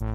[0.00, 0.08] 欢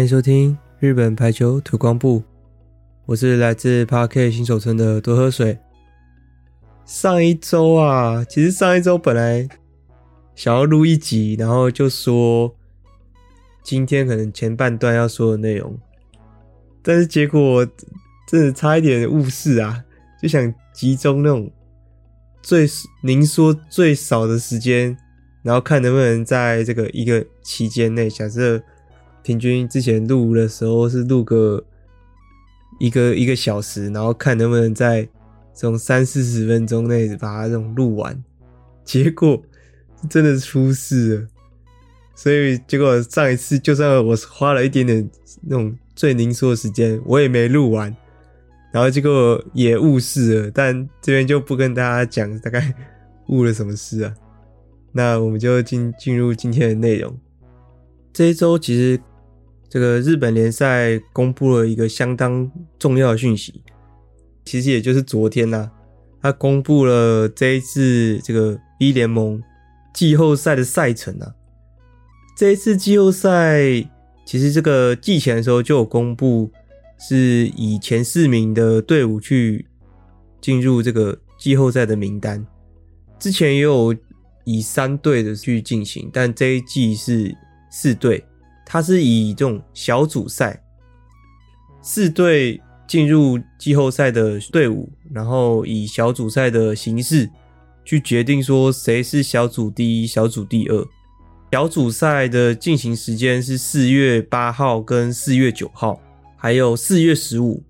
[0.00, 2.22] 迎收听日本排球推广部，
[3.06, 5.58] 我是来自 Park 新手村的多喝水。
[6.92, 9.48] 上一周啊，其实上一周本来
[10.34, 12.54] 想要录一集，然后就说
[13.62, 15.74] 今天可能前半段要说的内容，
[16.82, 17.66] 但是结果
[18.28, 19.82] 真的差一点误事啊，
[20.20, 21.50] 就想集中那种
[22.42, 22.68] 最
[23.02, 24.94] 凝缩最少的时间，
[25.42, 28.62] 然后看能不能在这个一个期间内，假设。
[29.24, 31.62] 平均之前录的时候是录个
[32.80, 35.08] 一个一个小时，然后看能不能在
[35.54, 38.22] 从三四十分钟内把它这种录完。
[38.84, 39.42] 结果
[40.10, 41.28] 真的出事了，
[42.14, 45.10] 所以结果上一次就算我花了一点点
[45.42, 47.94] 那种最凝缩的时间，我也没录完，
[48.72, 50.50] 然后结果也误事了。
[50.50, 52.74] 但这边就不跟大家讲大概
[53.28, 54.14] 误了什么事啊。
[54.92, 57.16] 那我们就进进入今天的内容。
[58.12, 59.00] 这一周其实。
[59.68, 63.62] 这个日本联赛公布了一个相当重要的讯息，
[64.44, 65.70] 其实也就是昨天呐、
[66.20, 69.42] 他公布了这一次这个 B 联盟
[69.94, 71.34] 季后赛的赛程啊。
[72.36, 73.60] 这一次季后赛
[74.24, 76.50] 其实这个季前的时候就有公布，
[76.98, 79.66] 是以前四名的队伍去
[80.40, 82.44] 进入这个季后赛的名单。
[83.18, 83.94] 之前也有
[84.44, 87.36] 以三队的去进行，但这一季是
[87.70, 88.24] 四队。
[88.64, 90.64] 它是以这种小组赛，
[91.82, 97.28] 四队进入季后赛的队伍，然后以小组赛的形式
[97.84, 100.86] 去决定说谁是小组第一、小组第二。
[101.50, 106.00] 小组赛的进行时间是四月八号跟四月九号，
[106.36, 107.62] 还有四月十五。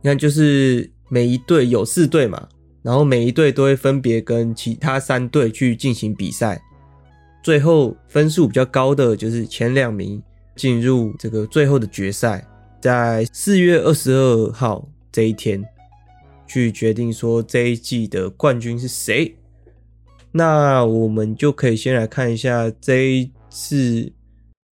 [0.00, 2.48] 你看，就是每一队有四队嘛，
[2.82, 6.62] 然后每一队都会分别跟其他三队去进行比赛。
[7.42, 10.22] 最后分数比较高的就是前两名
[10.54, 12.46] 进入这个最后的决赛，
[12.80, 15.64] 在四月二十二号这一天
[16.46, 19.34] 去决定说这一季的冠军是谁。
[20.32, 24.12] 那我们就可以先来看一下这一次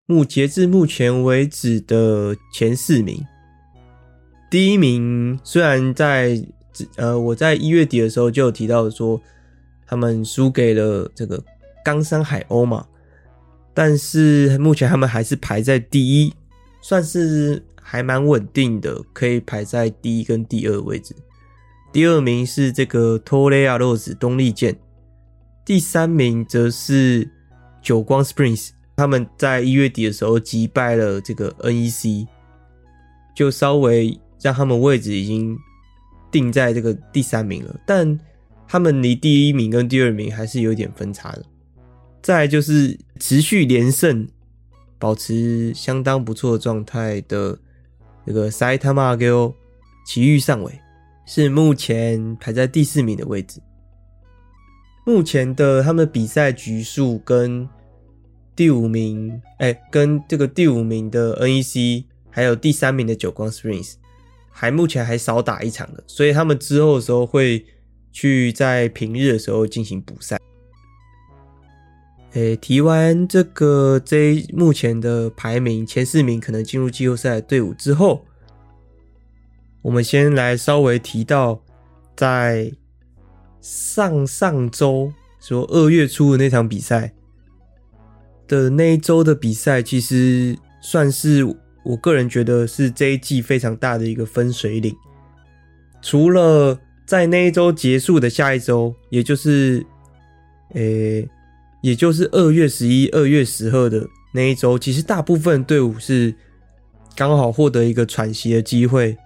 [0.05, 3.25] 目截至目前为止的前四名。
[4.49, 6.43] 第一名虽然在
[6.95, 9.21] 呃我在一月底的时候就有提到说
[9.85, 11.43] 他们输给了这个。
[11.83, 12.85] 冈山海鸥嘛，
[13.73, 16.31] 但是目前他们还是排在第一，
[16.79, 17.59] 算是
[17.91, 21.13] 还蛮稳定的，可以排在第一跟第二位置。
[21.91, 24.79] 第二名是这个东丽亚ローズ东丽箭，
[25.65, 27.29] 第三名则是
[27.81, 32.27] 久光 Springs，他们在一月底的时候击败了这个 NEC，
[33.35, 35.57] 就稍微让他们位置已经
[36.31, 38.17] 定在这个第三名了，但
[38.69, 41.43] 他们离第一名跟第二名还是有点分差的。
[42.21, 44.29] 再就是持续连胜，
[44.97, 47.59] 保持相当不错的状态的
[48.25, 49.17] 这个埼玉上尾
[50.05, 50.79] 埼玉上尾，
[51.25, 53.61] 是目前排在第四名的位置。
[55.05, 57.67] 目前的他们比赛局数跟
[58.55, 63.93] 第五名，哎、跟这个第五名的 NEC，还有第三名的久光 Springs，
[64.51, 67.65] 还目前还少打一场的，所以他们之后的时候会
[68.11, 70.37] 去在平日的时候进行补赛。
[72.33, 78.25] 诶、提完这个这目前的排名前四名可能进入季后赛的队伍之后，
[79.81, 81.61] 我们先来稍微提到，
[82.15, 82.71] 在
[83.59, 85.11] 上上周
[85.41, 87.13] 说二月初的那场比赛
[88.47, 91.43] 的那一周的比赛，其实算是
[91.83, 94.95] 我个人觉得是这一季非常大的一个分水岭。
[96.01, 99.85] 除了在那一周结束的下一周，也就是
[100.75, 101.27] 诶。
[101.81, 106.33] 也就是二月十一、二月十二的那一周，其实大部分队伍是
[107.15, 109.17] 刚好获得一个喘息的机会，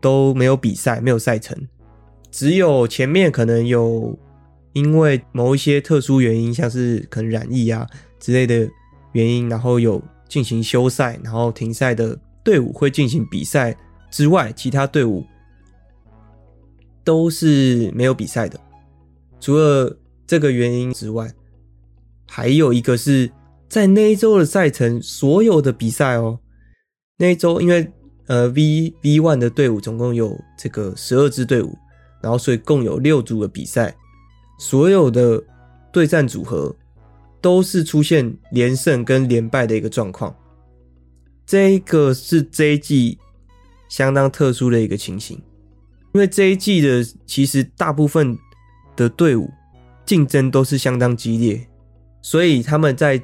[0.00, 1.68] 都没有比赛，没有赛程，
[2.30, 4.18] 只有前面可能有
[4.72, 7.86] 因为某一些特殊原因，像是可能染疫啊
[8.18, 8.66] 之类的
[9.12, 13.76] 原因，然后有进行休赛，然后停赛的队伍会进行比赛
[14.10, 15.22] 之外，其他队伍
[17.04, 18.58] 都是没有比赛的，
[19.38, 19.94] 除了
[20.26, 21.30] 这个原因之外。
[22.34, 23.30] 还有一个是
[23.68, 26.40] 在那一周的赛程，所有的比赛哦，
[27.18, 27.92] 那一周因为
[28.26, 31.76] 呃 V V one 的队伍总共有这个十二支队伍，
[32.22, 33.94] 然后所以共有六组的比赛，
[34.58, 35.44] 所有的
[35.92, 36.74] 对战组合
[37.42, 40.34] 都是出现连胜跟连败的一个状况。
[41.44, 43.18] 这一个是这一季
[43.90, 45.36] 相当特殊的一个情形，
[46.14, 48.38] 因为这一季的其实大部分
[48.96, 49.50] 的队伍
[50.06, 51.68] 竞争都是相当激烈，
[52.22, 53.20] 所以他们在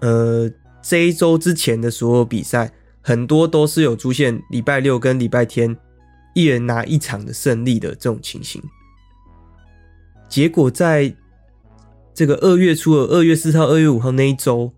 [0.00, 0.50] 呃
[0.80, 5.76] 这一周之前的所有比赛，很多都是有出现礼拜六跟礼拜天
[6.34, 8.62] 一人拿一场的胜利的这种情形。
[10.28, 11.14] 结果在
[12.14, 14.72] 这个二月初的二月四号、二月五号那一周，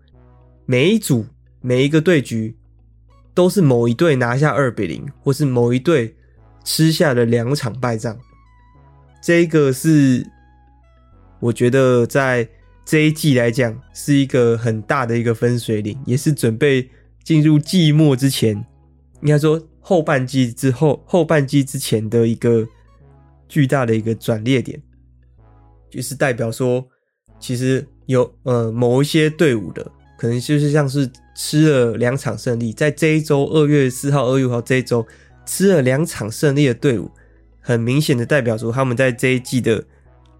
[0.65, 1.25] 每一组
[1.61, 2.57] 每一个对局。
[3.33, 6.13] 都是某一队拿下二比零，或是某一队
[6.65, 8.19] 吃下了两场败仗。
[9.23, 10.29] 这个是
[11.39, 12.45] 我觉得在
[12.91, 16.89] 这一季来讲是一个很大的一个分水岭，也是准备
[17.23, 18.53] 进入季末之前，
[19.21, 22.67] 应该说后半季之后，后半季之前的一个
[23.47, 24.77] 巨大的一个转捩点，
[25.89, 26.85] 就是代表说，
[27.39, 29.89] 其实有呃某一些队伍的。
[30.17, 35.07] 可能就是像是吃了两场胜利，在这一周二月四号、二月五号这一周
[35.45, 37.09] 吃了两场胜利的队伍，
[37.61, 39.85] 很明显的代表说他们在这一季的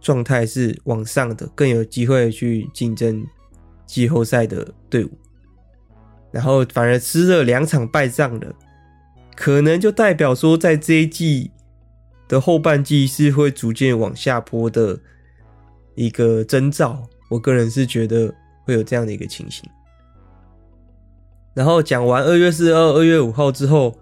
[0.02, 3.26] 状态是往上的，更有机会去竞争
[3.86, 5.12] 季后赛的队伍。
[6.32, 8.54] 然后反而吃了两场败仗的，
[9.36, 11.52] 可能就代表说在这一季
[12.28, 15.00] 的后半季是会逐渐往下坡的
[15.96, 17.08] 一个征兆。
[17.30, 18.34] 我个人是觉得。
[18.64, 19.68] 会有这样的一个情形，
[21.56, 23.98] 然后讲完二月四号、二月五号之后，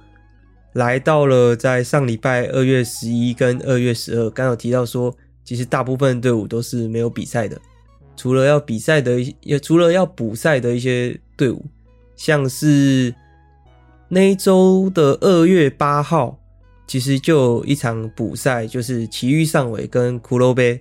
[0.74, 5.16] 来到了在上礼拜二月十一跟二月十二，刚有提到说，
[5.50, 7.60] 其实大部分队伍都是没有比赛的，
[8.16, 11.66] 除了要比赛的，也除了要补赛的一些队伍，
[12.16, 13.12] 像是
[14.10, 16.40] 那一周的二月八号，
[16.86, 20.80] 其实就有一场补赛，就是埼玉上尾跟骷髅杯。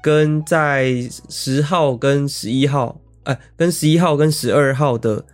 [0.00, 0.94] 跟在
[1.28, 5.24] 十号跟十一号，哎、呃，跟十一号跟十二号的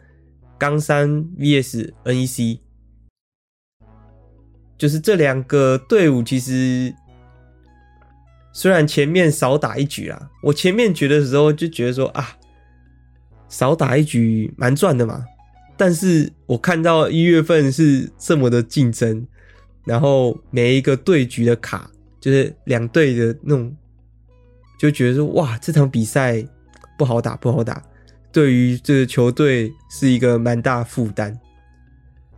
[0.57, 2.61] 冈山 VS NEC，
[4.79, 6.95] 就是这两个队伍，其实
[8.53, 12.37] 虽然前面少打一局啦，我前面觉得的时候就觉得说啊，
[13.49, 15.25] 少打一局蛮赚的嘛。
[15.77, 19.27] 但是我看到一月份是这么的竞争，
[19.85, 23.77] 然后每一个对局的卡，就是两队的那种。
[24.79, 26.43] 就觉得说哇，这场比赛
[26.97, 27.83] 不好打，不好打，
[28.33, 31.39] 对于这个球队是一个蛮大负担，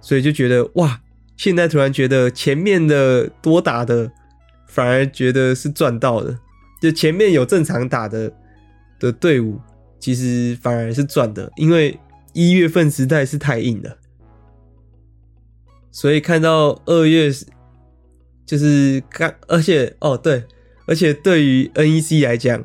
[0.00, 1.00] 所以就觉得哇，
[1.36, 4.10] 现在突然觉得前面的多打的
[4.72, 6.38] 反而觉得是赚到的，
[6.80, 8.32] 就前面有正常打的
[8.98, 9.60] 的队伍，
[10.00, 11.98] 其实反而是赚的，因为
[12.32, 13.98] 一月份实在是太硬了，
[15.90, 17.30] 所以看到二月
[18.46, 20.44] 就是刚，而且哦对。
[20.84, 22.60] 而且对于 NEC 来讲，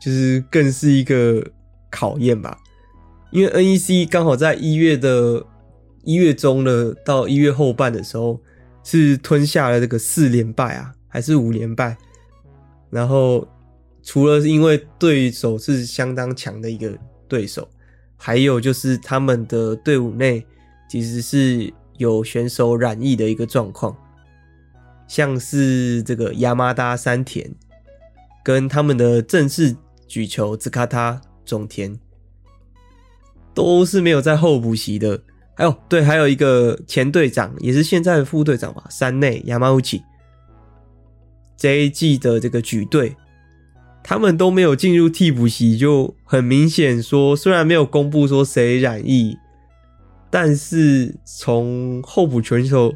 [0.00, 1.46] 就是更是一个
[1.90, 2.56] 考验吧，
[3.30, 5.44] 因为 NEC 刚好在一月的
[6.02, 8.40] 一月中呢，到一月后半的时候，
[8.82, 11.96] 是吞下了这个四连败啊，还是五连败？
[12.90, 13.46] 然后
[14.02, 16.96] 除了是因为对手是相当强的一个
[17.26, 17.68] 对手，
[18.16, 20.46] 还有就是他们的队伍内
[20.88, 23.96] 其实是有选手染疫的一个状况。
[25.06, 27.50] 像是这个亚麻达山田，
[28.44, 29.74] 跟他们的正式
[30.06, 31.98] 举球兹卡塔种田，
[33.54, 35.20] 都是没有在候补席的。
[35.54, 40.02] 还有对，还有一个前队长，也是现在的副队长吧，山内亚马乌奇。
[41.58, 43.14] 这一季的这个举队，
[44.02, 49.36] 他们都没有进入替补席，就很明显说，虽然没有公布说谁染疫，
[50.30, 52.94] 但是从候补选手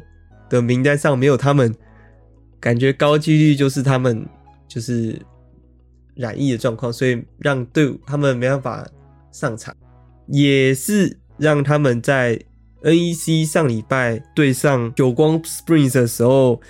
[0.49, 1.75] 的名单上没有他们。
[2.59, 4.25] 感觉高几率就是他们
[4.69, 5.21] 就是
[6.15, 8.87] 染疫的状况，所以让队伍他们没办法
[9.33, 9.75] 上场，
[10.27, 12.39] 也是让他们在
[12.81, 16.61] NEC 上礼拜对上久光 Springs 的时候，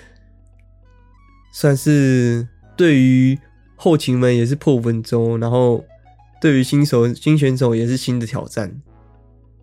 [1.54, 2.46] 算是
[2.76, 3.38] 对于
[3.76, 5.82] 后勤们也是破分钟，然后
[6.40, 8.82] 对于新手新选手也是新的挑战，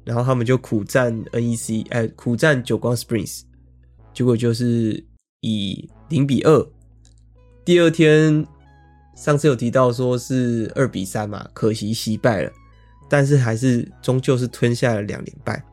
[0.03, 3.41] 然后他们就苦战 NEC，哎，苦战久光 Springs，
[4.13, 5.03] 结果就是
[5.41, 5.89] 以。
[6.11, 6.67] 零比二，
[7.63, 8.45] 第二天
[9.15, 12.51] 上次有提到说是二比三嘛，可惜惜败了，
[13.07, 15.63] 但是还是终究是吞下了两连败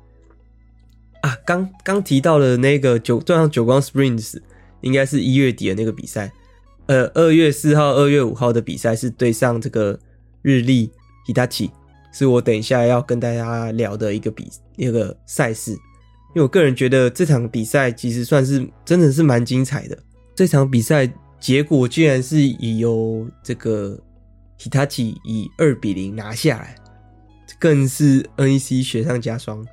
[1.23, 1.37] 啊。
[1.45, 4.41] 刚刚提到的那个九对上久光 Springs，
[4.81, 6.31] 应该是一月底的那个比赛，
[6.87, 9.99] 呃，二月四号、二月五号的比赛是对上这个
[10.43, 10.91] 日立
[11.27, 11.71] Hitachi，
[12.13, 19.99] 是我等一下要跟大家聊的一个比一个赛事，因为我个人觉得这场比赛其实算是真的是蛮精彩的。
[20.35, 23.99] 这场比赛结果居然是以由这个
[24.59, 26.77] Hitachi 以二比零拿下来，
[27.59, 29.67] 更是 NEC 雪上加霜。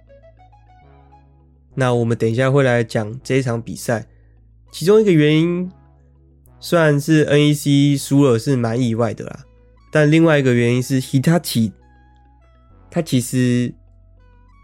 [1.75, 4.07] 那我们等一下会来讲这场比赛，
[4.72, 5.72] 其中一个原因，
[6.60, 9.45] 虽然是 NEC 输了是蛮意外的啦，
[9.91, 11.72] 但另外一个原因是 Hitachi，
[12.91, 13.74] 它其实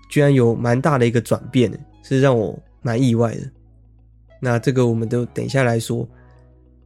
[0.10, 1.72] 居然有蛮大的一个转变，
[2.04, 3.50] 是让我蛮意外的。
[4.42, 6.08] 那这个我们都等一下来说，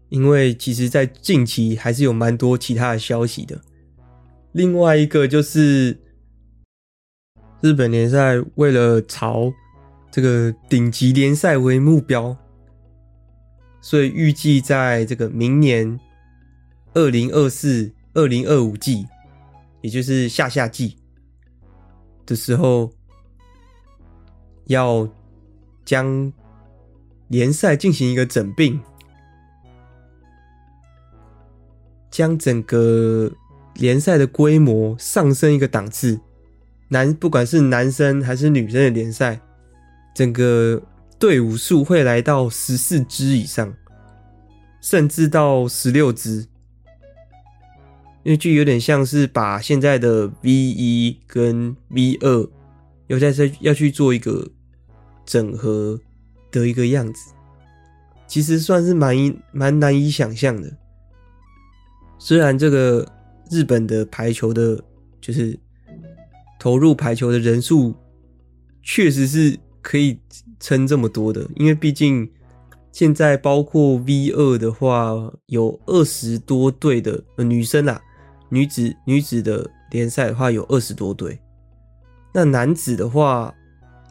[0.09, 3.59] 因为其实在近期还是有蛮多其他的消息的。
[4.51, 5.97] 另外一个就是
[7.61, 9.51] 日本联赛为了朝
[10.11, 12.37] 这个顶级联赛为目标，
[13.85, 15.99] 所以预计在这个明年
[16.95, 19.05] 二零二四、二零二五季，
[19.81, 20.97] 也就是下下季
[22.25, 22.91] 的时候，
[24.65, 25.07] 要
[25.85, 26.33] 将
[27.27, 28.81] 联赛进行一个整并，
[32.09, 33.31] 将整个
[33.75, 36.19] 联赛的规模上升一个档次。
[36.87, 39.39] 男，不管是男生还是女生的联赛。
[40.15, 40.81] 整个
[41.17, 43.73] 队伍数会来到十四支以上，
[44.81, 46.47] 甚至到十六支，
[48.23, 52.49] 因为就有点像是把现在的 V 一跟 V 二，
[53.07, 54.51] 又在这要去做一个
[55.25, 55.99] 整合
[56.51, 57.33] 的一个样子，
[58.27, 59.15] 其实算是蛮
[59.51, 60.71] 蛮难以想象的。
[62.19, 63.07] 虽然这个
[63.49, 64.83] 日本的排球的，
[65.21, 65.57] 就是
[66.59, 67.95] 投入排球的人数，
[68.81, 69.57] 确实是。
[69.87, 70.19] 可以
[70.59, 72.29] 撑这么多的，因为毕竟
[72.91, 78.01] 现在包括 V 二的话，有二十多队的、女生啊，
[78.49, 81.39] 女子女子的联赛的话有二十多队。
[82.33, 83.53] 那男子的话，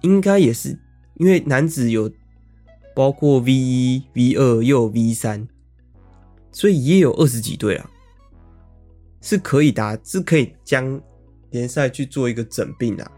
[0.03, 0.79] 应该也是，
[1.15, 2.11] 因为男子有
[2.95, 5.49] 包括 V 一、V 二，又有 V 三，
[6.53, 7.91] 所以也有二十几队啊，
[9.21, 11.01] 是可以打，是可以将
[11.51, 13.11] 联赛去做一个整并的，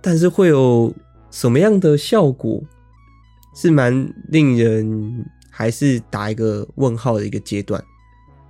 [0.00, 0.94] 但是会有。
[1.34, 2.62] 什么样的效果
[3.56, 7.82] 是蛮令人还是打一个问号的一个阶段，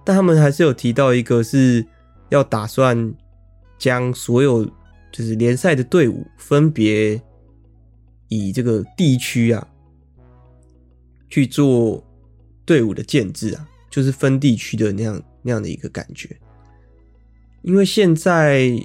[0.04, 1.82] 但他们还是有提到一个是
[2.28, 3.14] 要打算
[3.78, 4.66] 将所有
[5.10, 7.18] 就是联赛的队伍分别
[8.28, 9.66] 以这个地区啊
[11.30, 12.04] 去做
[12.66, 16.36] 队伍的建制啊，就是分地区的那样那样的一个感觉，
[17.62, 18.78] 因为现在。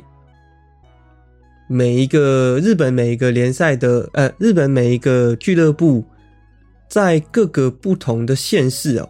[1.72, 6.04] 每一个日本每一个联赛的呃，日本每一个俱乐部
[6.88, 9.08] 在各个不同的县市哦，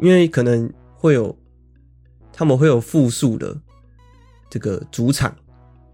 [0.00, 1.38] 因为可能会有
[2.32, 3.54] 他们会有复数的
[4.48, 5.36] 这个主场，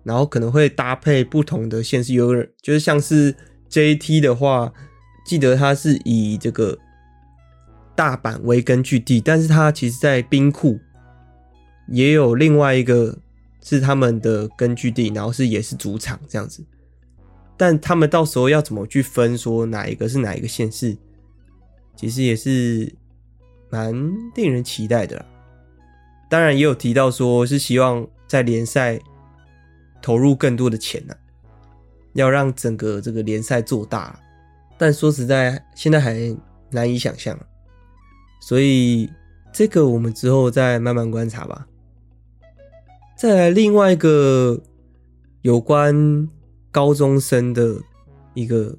[0.04, 3.35] 然后可能会搭配不同的县市，有人就是像是
[3.68, 4.73] JT 的话，
[5.26, 6.78] 记得它是以这个
[7.97, 10.78] 大阪为根据地，但是它其实在兵库
[11.88, 13.18] 也有另外一个。
[13.64, 16.62] 是他们的根据地，然后是也是主场这样子，
[17.56, 20.94] 但他们到时候要怎么去分，说哪一个是哪一个县市，
[21.97, 22.94] 其实也是
[23.71, 23.94] 蛮
[24.35, 25.25] 令人期待的啦。
[26.28, 29.00] 当然也有提到说是希望在联赛
[30.02, 31.14] 投入更多的钱呢，
[32.12, 34.21] 要让整个这个联赛做大。
[34.76, 36.37] 但说实在，现在还
[36.71, 37.38] 难以想象，
[38.42, 39.09] 所以
[39.52, 41.66] 这个我们之后再慢慢观察吧。
[43.16, 44.61] 再来另外一个
[45.42, 46.28] 有关
[46.73, 47.76] 高中生的
[48.35, 48.76] 一个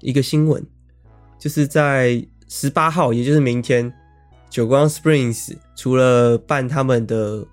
[0.00, 0.64] 一个新闻，
[1.38, 3.92] 就是在十八号，也就是明天，
[4.48, 7.44] 久光 Springs 除了办他们的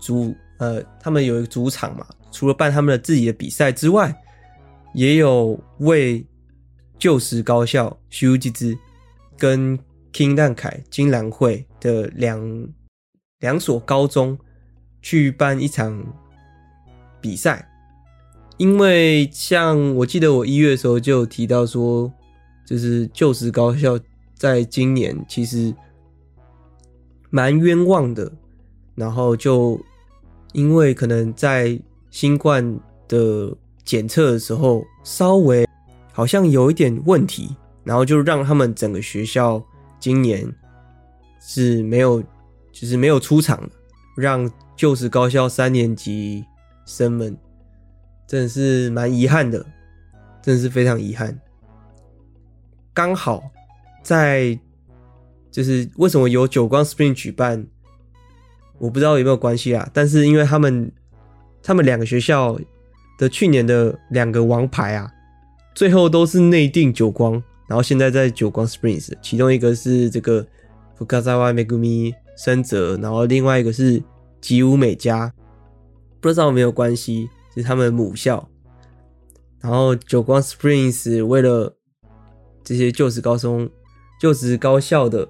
[0.00, 4.20] 主呃，他们有一个主场嘛，除了办他们的自己的比赛之外，
[4.92, 6.26] 也有为
[6.98, 8.76] 旧时高校修吉之
[9.36, 9.78] 跟
[10.12, 12.68] King 蛋凯金兰会的两
[13.38, 14.36] 两所高中。
[15.08, 16.04] 去办一场
[17.18, 17.66] 比赛，
[18.58, 22.12] 因为像我记得我一月的时候就提到说，
[22.66, 23.98] 就是旧时高校
[24.34, 25.74] 在今年其实
[27.30, 28.30] 蛮冤枉的，
[28.96, 29.80] 然后就
[30.52, 35.66] 因为可能在新冠的检测的时候稍微
[36.12, 39.64] 好像有一点问题，然后就让他们整个学校
[39.98, 40.46] 今年
[41.40, 42.22] 是没有，
[42.70, 43.58] 就是没有出场，
[44.14, 44.46] 让。
[44.78, 46.44] 旧时高校三年级
[46.86, 47.36] 生们
[48.28, 49.58] 真的是蛮遗憾的，
[50.40, 51.36] 真的是非常遗憾。
[52.94, 53.42] 刚好
[54.04, 54.56] 在
[55.50, 57.66] 就是为什么由久光 Spring 举办，
[58.78, 59.90] 我不知道有没有关系啊。
[59.92, 60.92] 但是因为他们
[61.60, 62.56] 他们两个学校
[63.18, 65.12] 的去年的两个王牌啊，
[65.74, 67.32] 最后都是内定久光，
[67.68, 70.46] 然后现在在久光 Springs，其中一个是这个
[70.96, 74.00] Fukasawa Megumi 深泽，然后另外一个是
[74.40, 75.32] 吉武美嘉，
[76.20, 78.48] 不知道有没有关系，是他们母校。
[79.60, 81.76] 然后久光 Springs 为了
[82.62, 83.68] 这些就职高中、
[84.20, 85.28] 就职高校的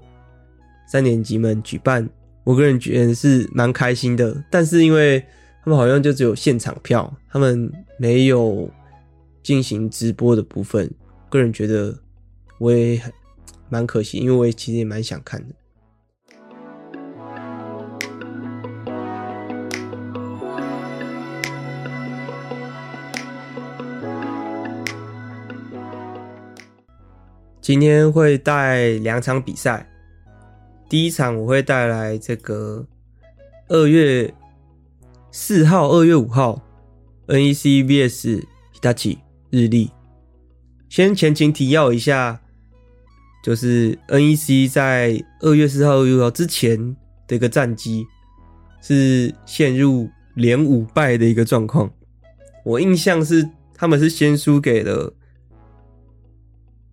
[0.87, 2.09] 三年级们举办，
[2.43, 4.43] 我个人觉得是蛮开心的。
[4.49, 5.19] 但是因为
[5.63, 8.69] 他们好像就只有现场票，他们没有
[9.41, 10.89] 进行直播的部分，
[11.29, 11.97] 个人觉得。
[12.59, 13.01] 我也
[13.69, 15.55] 蛮可惜，因为我也其实也蛮想看的。
[27.69, 29.87] 今天会带两场比赛，
[30.89, 32.83] 第一场我会带来这个
[33.67, 34.33] 二月
[35.29, 36.59] 四号、二月五号
[37.27, 39.19] NEC vs Hitachi
[39.51, 39.91] 日历。
[40.89, 42.41] 先前情提要一下。
[43.43, 46.97] 就是 NEC 在二月四号、二月五号之前
[47.27, 48.03] 的一个战绩
[48.81, 51.87] 是陷入连五败的一个状况。
[52.65, 55.13] 我印象是他们是先输给了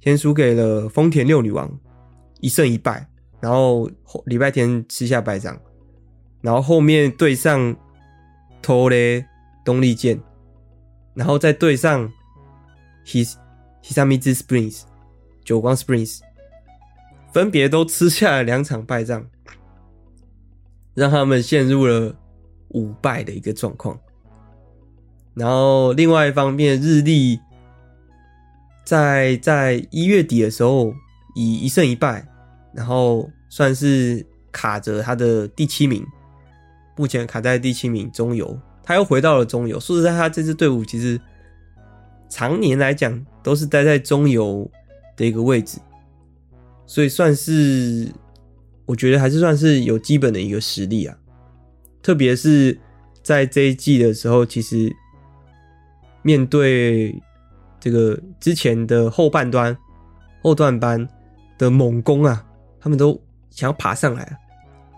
[0.07, 1.69] 先输给了丰田六女王
[2.39, 3.05] 一胜一败，
[3.41, 3.91] 然后
[4.27, 5.59] 礼拜天吃下败仗，
[6.43, 7.75] 然后后面对上
[8.63, 9.27] Tory
[9.65, 10.21] 东丽剑，
[11.13, 12.09] 然后再对上
[13.05, 13.35] His
[13.83, 14.83] Hisamizu Springs
[15.45, 16.21] 久光 Springs。
[17.33, 19.27] 分别都吃下了两场败仗，
[20.95, 22.15] 让他们陷入了
[22.69, 23.99] 五败的一个状况。
[25.35, 27.41] 然后另外一方面，日立
[28.87, 30.95] 在在一月底的时候
[31.35, 32.27] 以一胜一败，
[32.73, 36.07] 然后算是卡着他的第七名，
[36.97, 39.81] 目前卡在第七名中游，他又回到了中游。
[39.81, 41.21] 说实在，他这支队伍其实
[42.29, 44.71] 常年来讲都是待在中游
[45.17, 45.79] 的一个位置。
[46.87, 48.09] 所以算是，
[48.85, 51.19] 我觉得还是算是有基本的一个实力啊。
[52.01, 52.79] 特别是
[53.21, 54.95] 在这一季的时候，其实
[56.23, 57.21] 面对
[57.87, 59.79] 这个之前的后半段、
[60.43, 61.09] 后段班
[61.57, 62.45] 的猛攻啊，
[62.81, 63.13] 他们都
[63.49, 64.37] 想要爬上来啊。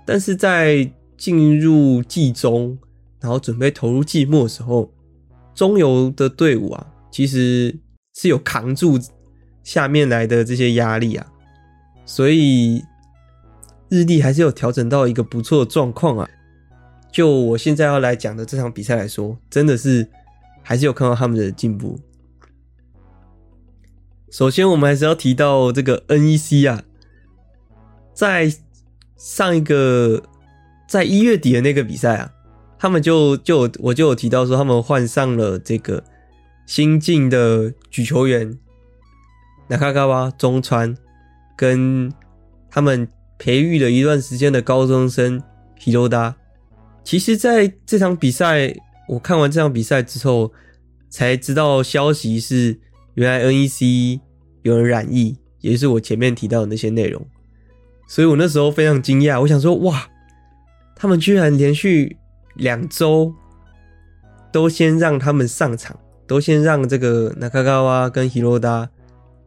[0.06, 2.78] 但是在进入季中，
[3.20, 4.90] 然后准备投入季末的时候，
[5.54, 7.78] 中游的队伍啊，其实
[8.14, 8.98] 是有扛住
[9.62, 11.26] 下面来的这些压力啊。
[12.06, 12.82] 所以
[13.90, 16.26] 日立还是有调整到一个不错的状况啊。
[17.12, 20.08] 就我现在要来讲的这场比赛来说，真的是
[20.62, 22.00] 还是有看到他们的进步。
[24.30, 26.82] 首先，我们还是要提到这个 NEC 啊，
[28.14, 28.52] 在
[29.16, 30.22] 上一个
[30.88, 32.32] 在一月底的那个比赛啊，
[32.78, 36.04] 他们就就我就有提到说，他们换上了这个
[36.66, 38.58] 新进的举球员
[39.68, 40.96] 那卡卡巴中川。
[41.60, 42.12] 跟
[42.70, 45.42] 他们培育了一段时间的高中生
[45.74, 46.36] 皮罗达，
[47.02, 48.72] 其实在这场比赛，
[49.08, 50.52] 我看完这场比赛之后，
[51.10, 52.78] 才知道消息是
[53.18, 54.20] 原来 NEC
[54.62, 57.20] 有人染疫，也就是我前面提到的那些内容，
[58.06, 60.08] 所以我那时候非常惊讶，我想说哇，
[60.94, 62.16] 他们居然连续
[62.54, 63.34] 两周
[64.52, 68.88] 都先让他们上场，都先让这个中川跟皮罗达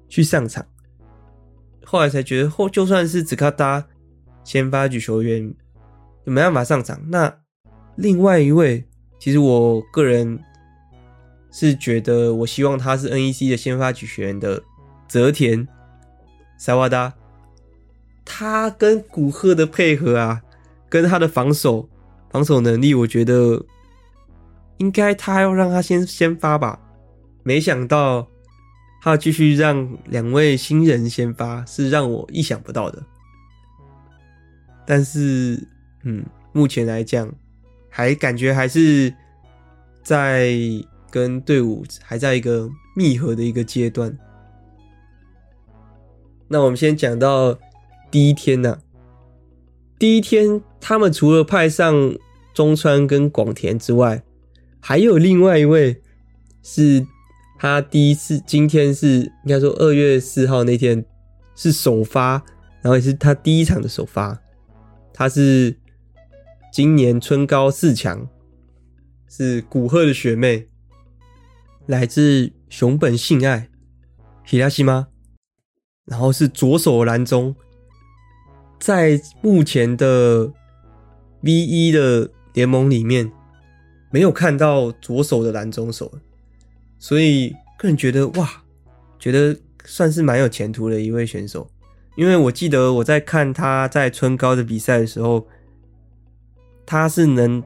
[0.09, 0.65] 去上场。
[1.85, 3.87] 后来才觉得，后就算是只卡达
[4.43, 5.49] 先发举球员，
[6.25, 6.99] 就没办法上场。
[7.07, 7.33] 那
[7.95, 8.85] 另外一位，
[9.17, 10.37] 其实我个人
[11.51, 14.63] 是觉得，我希望他是 NEC 的先发举球员的
[15.07, 15.67] 泽田
[16.57, 17.13] 萨瓦达。
[18.25, 20.41] 他跟古贺的配合啊，
[20.89, 21.89] 跟他的防守
[22.31, 23.65] 防守能力，我觉得
[24.77, 26.79] 应该他要让他先先发吧。
[27.43, 28.27] 没想到。
[29.03, 33.01] 他继续让两位新人先发，是让我意想不到的。
[34.85, 35.67] 但是，
[36.03, 37.27] 嗯，目前来讲，
[37.89, 39.11] 还感觉还是
[40.03, 40.51] 在
[41.11, 44.17] 跟队伍还在一个密合的一个阶段。
[46.47, 47.59] 那我们先讲到
[48.09, 48.81] 第一天呢、
[49.99, 52.15] 第一天他们除了派上
[52.53, 54.23] 中川跟广田之外，
[54.79, 56.01] 还有另外一位
[56.63, 57.05] 是。
[57.63, 61.05] 他第一次，今天是应该说二月四号那天
[61.53, 62.43] 是首发，
[62.81, 64.35] 然后也是他第一场的首发。
[65.13, 65.77] 他是
[66.73, 68.27] 今年春高四强，
[69.29, 70.67] 是古贺的学妹，
[71.91, 73.67] 来自熊本信爱
[74.47, 75.07] ，Hirashima，
[76.05, 77.53] 然后是左手蓝中，
[78.79, 80.53] 在目前的
[81.43, 83.29] V1 的联盟里面，
[84.09, 86.09] 没有看到左手的蓝中手。
[86.97, 88.63] 所以个人觉得哇，
[89.19, 91.69] 觉得算是蛮有前途的一位选手，
[92.15, 95.45] 因为我记得我在看他在春高的比赛的时候，
[96.85, 97.61] 他是能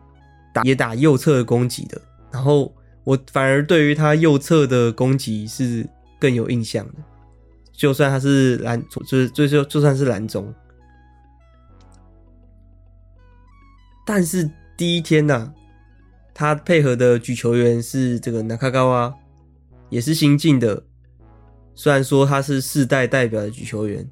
[0.52, 2.74] 打也打右侧的攻击的，然后
[3.06, 5.88] 我反而对于他右侧的攻击是
[6.20, 6.96] 更有印象的，
[7.72, 10.54] 就算他是蓝，就是就就就算是蓝中，
[14.06, 15.54] 但是第一天呢、啊，
[16.34, 19.14] 他配合的举球员是这个中川，
[19.90, 20.84] 也是新进的。
[21.76, 24.10] 虽然说他是世代代表的举球员，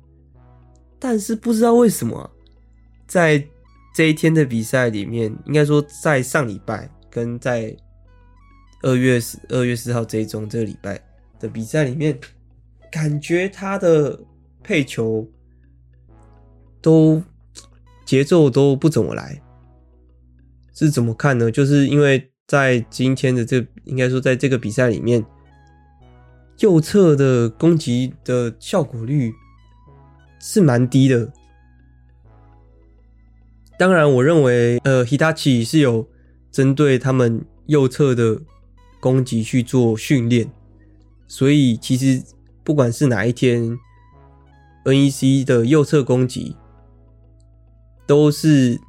[0.99, 2.29] 但是不知道为什么啊，
[3.07, 3.43] 在
[3.95, 7.75] 这一天的比赛里面，应该说在上礼拜跟在
[8.83, 11.01] 二月十二月四号这一周这个礼拜
[11.39, 12.17] 的比赛里面，
[12.91, 14.19] 感觉他的
[14.61, 15.27] 配球
[16.79, 17.23] 都
[18.05, 19.41] 节奏都不怎么来，
[20.73, 21.49] 是怎么看呢？
[21.51, 25.25] 就是因为在今天的这应该说在这个比赛里面。
[26.59, 29.33] 右侧的攻击的效果率
[30.39, 31.33] 是蛮低的。
[33.77, 36.07] 当然，我认为呃，Hitachi 是有
[36.51, 38.39] 针对他们右侧的
[39.03, 40.49] 攻击去做训练，
[41.27, 42.23] 所以其实
[42.63, 43.77] 不管是哪一天
[44.85, 46.55] ，NEC 的右侧攻击
[48.07, 48.79] 都是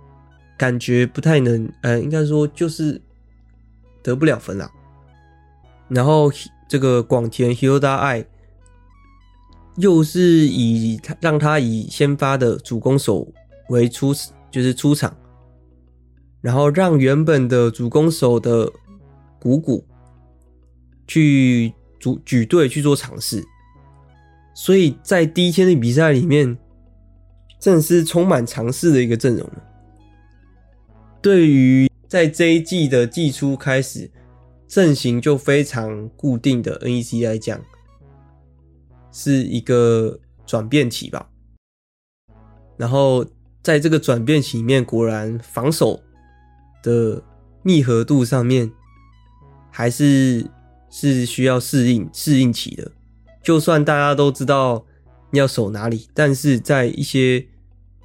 [0.56, 3.02] 感觉不太能，呃，应该说就是
[4.04, 4.70] 得不了分啦。
[5.88, 6.30] 然后。
[6.66, 8.24] 这个广田 Hiroda Ai
[9.76, 13.28] 又是以他让他以先发的主攻手
[13.68, 14.14] 为出，
[14.50, 15.14] 就是出场，
[16.40, 18.72] 然后让原本的主攻手的
[19.38, 19.84] 谷谷
[21.06, 23.44] 去组举队去做尝试，
[24.54, 26.56] 所以在第一天的比赛里面，
[27.58, 29.48] 正是充满尝试的一个阵容。
[31.22, 34.10] 对于在这一季的季初开始。
[34.66, 37.60] 阵型就非常固定的 NEC 来讲，
[39.12, 41.30] 是一个转变期吧。
[42.76, 43.24] 然后
[43.62, 46.02] 在这个转变期里面，果然防守
[46.82, 47.22] 的
[47.62, 48.72] 密合度上面
[49.70, 50.44] 还是
[50.94, 52.88] 是需要适应适应期的。
[53.42, 54.86] 就算大家都知道
[55.32, 57.44] 要守哪里，但是在一些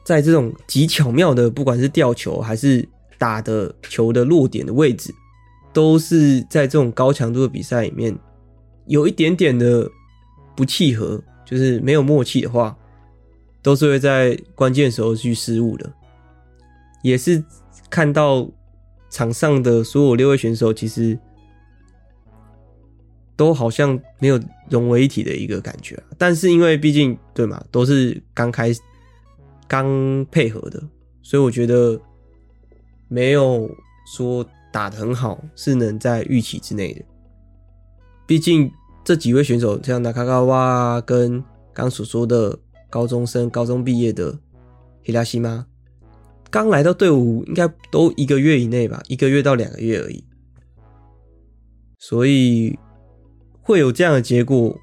[0.04, 5.14] 在这种极巧妙的，不管是吊球还是打的球的落点的位置。
[5.72, 8.18] 都是在这种高强度的比赛里面，
[8.88, 9.88] 有一点点的
[10.56, 12.76] 不契合，就是没有默契的话，
[13.62, 15.88] 都是会在关键时候去失误的。
[17.04, 17.42] 也是
[17.88, 18.50] 看到
[19.12, 21.18] 场上的所有六位选手，其实
[23.40, 24.38] 都好像没有
[24.70, 25.98] 融为一体的一个感觉。
[26.20, 28.82] 但是因为毕竟对嘛，都是刚开始
[29.66, 29.88] 刚
[30.30, 30.84] 配合的，
[31.22, 31.98] 所以我觉得
[33.08, 33.72] 没有
[34.06, 34.46] 说。
[34.72, 37.04] 打得很好，是能在预期之内的。
[38.28, 38.72] 毕竟
[39.04, 42.56] 这几位选手，像那卡卡哇跟刚所说的
[42.88, 44.38] 高中生、高中毕业的
[45.04, 45.66] 希拉西吗，
[46.52, 50.24] 刚来到队伍应该都一个月以内吧，一个月到两个月而已。
[51.98, 52.78] 所以
[53.70, 54.80] 会有这样的结果，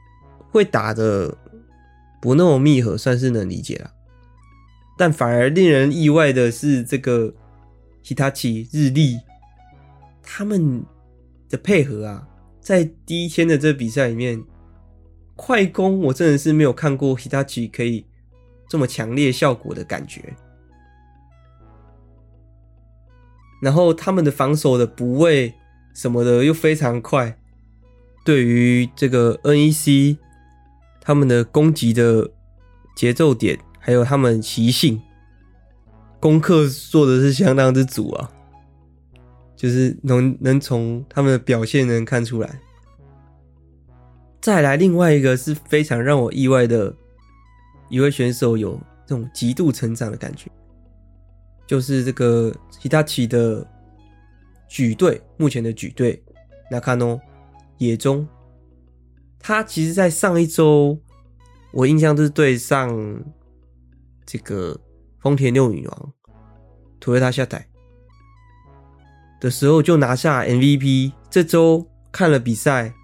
[0.53, 1.37] 会打的
[2.23, 3.91] 不那么密合，算是能理解了。
[4.97, 7.35] 但反而令人意外的是，这个
[8.05, 9.19] Hitachi 日立。
[10.23, 10.85] 他们
[11.49, 12.29] 的配合啊，
[12.61, 14.41] 在第一天的这比赛里面，
[15.35, 18.07] 快攻我真的是没有看过 Hitachi 可以
[18.69, 20.33] 这么强烈效果的感觉。
[23.61, 25.53] 然后他们的防守的补位
[25.93, 27.37] 什么的又非常快，
[28.27, 30.19] 对于这个 NEC
[31.01, 32.29] 他们的攻击的
[32.97, 35.01] 节奏点，还有他们习性，
[36.19, 38.33] 功课做的是相当之足啊。
[39.55, 42.61] 就是能能从他们的表现能看出来。
[44.41, 46.95] 再来，另外一个是非常让我意外的
[47.89, 50.51] 一位选手，有这种极度成长的感觉，
[51.67, 53.67] 就是这个 Hitachi 的
[54.69, 56.23] 举队，目前的举队
[56.71, 57.19] Nakano
[57.79, 58.27] 野中，
[59.39, 60.99] 他其实在上一周，
[61.73, 63.23] 我印象就是对上
[64.25, 64.81] 这个
[65.21, 66.13] 丰田六女王
[67.01, 67.69] ，Toyota 下台。
[69.39, 71.13] 的时候就拿下 MVP。
[71.29, 72.95] 这周看了比赛，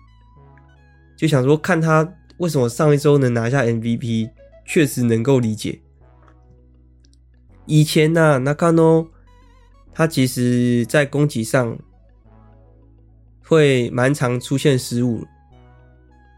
[1.16, 4.30] 就想说看他为什么上一周能拿下 MVP，
[4.64, 5.82] 确实能够理解。
[7.66, 9.06] 以前呢、啊，那卡诺
[9.92, 11.78] 他其实在攻击上
[13.52, 15.26] 会蛮常出现失误，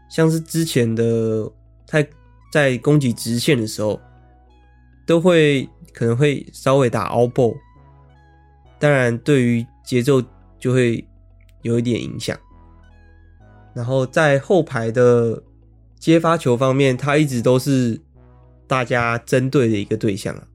[0.09, 1.49] 像是之前的
[1.87, 2.05] 他
[2.51, 3.97] 在攻击直线的时候，
[5.05, 7.55] 都会可能会稍微打凹步。
[8.77, 10.21] 当然，对于节奏
[10.59, 11.07] 就会
[11.61, 12.37] 有一点影响，
[13.73, 15.41] 然后在后排的
[15.97, 18.01] 接发球方面，他一直都是
[18.67, 20.45] 大家针对的一个对象啊。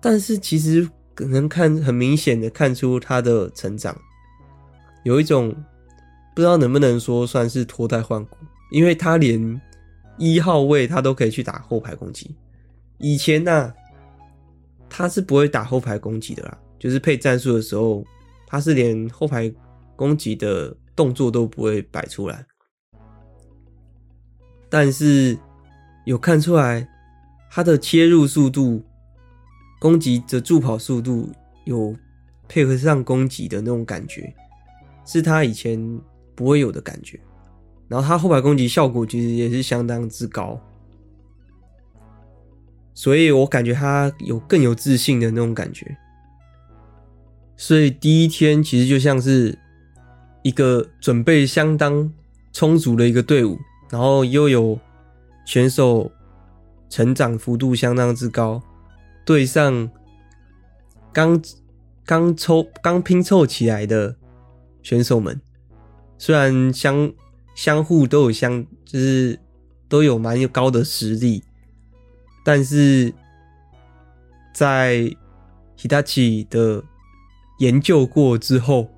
[0.00, 4.00] 但是其实能看很明显的看出他的成长，
[5.02, 5.54] 有一种
[6.34, 8.36] 不知道能不能说算是脱胎换骨，
[8.70, 9.60] 因为他连
[10.16, 12.34] 一号位他都可以去打后排攻击。
[12.98, 13.72] 以前呢、
[14.88, 18.04] 他是不会打后排攻击的啦，就是配战术的时候，
[18.46, 19.52] 他是连后排
[19.96, 22.44] 攻击的动作都不会摆出来。
[24.68, 25.38] 但是
[26.04, 26.86] 有看出来
[27.50, 28.82] 他的切入速度。
[29.80, 31.30] 攻击的助跑速度
[31.64, 31.94] 有
[32.48, 34.34] 配合上攻击的那种感觉，
[35.08, 36.00] 是他以前
[36.34, 37.18] 不会有的感觉。
[37.88, 40.60] 然后他后排攻击效果其实也是相当之高，
[42.92, 45.96] 所以我感觉他有更有自信的那种感觉。
[47.56, 49.58] 所以第一天其实就像是
[50.42, 52.12] 一个准备相当
[52.52, 54.78] 充足的一个队伍，然后又有
[55.46, 56.12] 选手
[56.90, 58.62] 成长幅度相当之高。
[59.24, 59.90] 对上
[61.10, 61.42] 刚
[62.04, 64.14] 刚抽刚拼凑起来的
[64.88, 65.38] 选手们，
[66.16, 67.12] 虽然相
[67.54, 69.38] 相互都有相就是
[69.86, 71.44] 都有蛮高的实力，
[72.42, 73.12] 但是
[74.54, 75.14] 在
[75.76, 76.82] Hitachi 的
[77.58, 78.88] 研究过之后，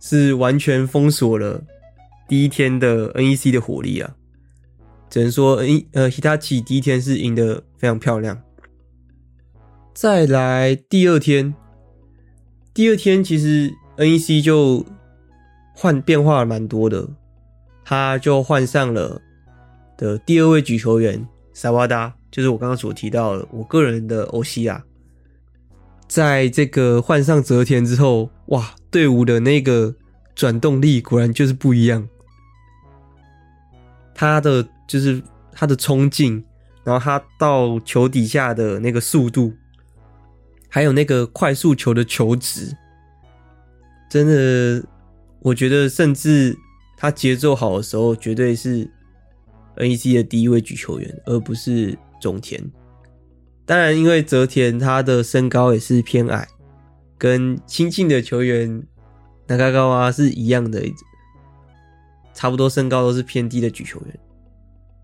[0.00, 1.62] 是完全封锁了
[2.26, 4.16] 第一天的 NEC 的火力啊！
[5.10, 8.42] 只能说 N 呃 Hitachi 第一天是赢得非常漂亮。
[9.92, 11.54] 再来第二天，
[12.72, 14.84] 第二天其实 NEC 就
[15.74, 17.08] 换变化了蛮多的，
[17.84, 19.20] 他就换上了
[19.96, 24.82] 的第二位举球员萨瓦达，就是我刚刚所提到的我个人的欧西亚。
[26.08, 29.94] 在这个换上泽田之后，哇，队伍的那个
[30.34, 32.06] 转动力果然就是不一样，
[34.14, 36.44] 他的就是他的冲劲，
[36.84, 39.52] 然后他到球底下的那个速度。
[40.68, 42.76] 还有那个快速球的球值，
[44.16, 44.88] 真的，
[45.40, 46.56] 我觉得甚至
[46.96, 48.88] 他节奏好的时候，绝对是
[49.76, 52.62] NEC 的第一位举球员，而不是种田。
[53.66, 56.48] 当然，因为泽田他的身高也是偏矮，
[57.18, 58.82] 跟新进的球员
[59.46, 60.82] 那嘎高啊是一样的，
[62.32, 64.18] 差不多身高都是偏低的举球员，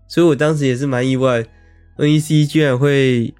[0.07, 1.45] 所以我当时也是蛮意外
[1.97, 3.33] ，NEC 居然会。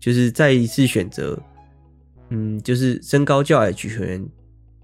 [0.00, 1.36] 就是再一次选择，
[2.30, 4.24] 嗯，就是身高较矮的举球员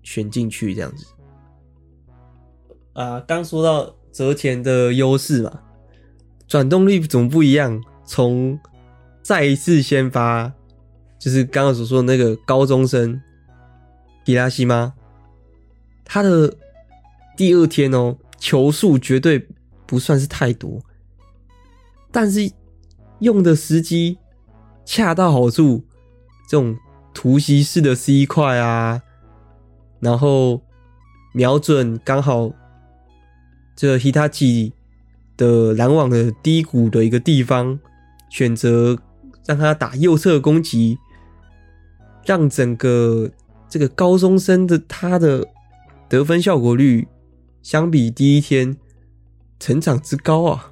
[0.04, 1.06] 选进去这样子。
[2.92, 5.60] 啊，刚说到泽田的优势嘛，
[6.46, 7.82] 转动力怎么不一样？
[8.06, 8.56] 从
[9.20, 10.52] 再一次先发，
[11.18, 13.20] 就是刚刚所说的那个高中生
[14.24, 14.94] 迪拉西吗？
[16.04, 16.54] 他的
[17.36, 19.48] 第二天哦，球数绝对
[19.86, 20.80] 不算是太多，
[22.12, 22.52] 但是
[23.18, 24.18] 用的时机。
[24.86, 25.82] 恰到好处，
[26.46, 26.76] 这种
[27.14, 29.00] 突袭式的 C 块啊，
[30.04, 30.60] 然后
[31.32, 32.52] 瞄准刚好
[33.74, 34.72] 这个 Hitachi
[35.36, 37.80] 的拦网的低谷的一个地方，
[38.28, 38.98] 选择
[39.46, 40.98] 让他打右侧攻击，
[42.26, 43.30] 让整个
[43.68, 45.48] 这个高中生的他的
[46.08, 47.08] 得分效果率
[47.62, 48.76] 相比第一天
[49.58, 50.70] 成长之高啊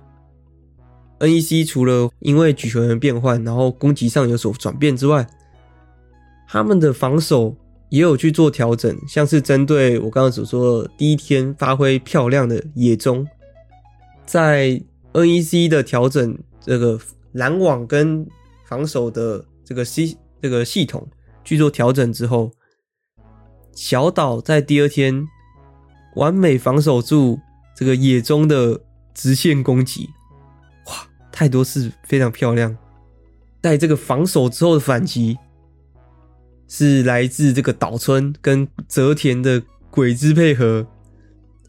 [1.18, 5.26] ！NEC 除了因为举球员变换，然后攻击上有所转变之外，
[6.46, 7.56] 他们的防守
[7.92, 13.28] 也有去做调整，像是针对我刚刚所说的第一天发挥漂亮的野中，
[14.24, 14.80] 在
[15.12, 16.98] NEC 的调整这个
[17.32, 18.26] 拦网跟
[18.64, 21.06] 防守的这个系这个系统
[21.44, 22.50] 去做调整之后，
[23.74, 25.28] 小岛在第二天
[26.16, 27.38] 完美防守住
[27.76, 28.80] 这个野中的
[29.12, 30.08] 直线攻击。
[30.86, 30.94] 哇
[31.30, 32.74] 太多是非常漂亮，
[33.62, 35.36] 在这个防守之后的反击，
[36.74, 40.86] 是来自这个岛村跟泽田的鬼之配合，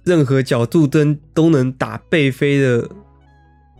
[0.06, 2.89] 任何角度都都能打背飞的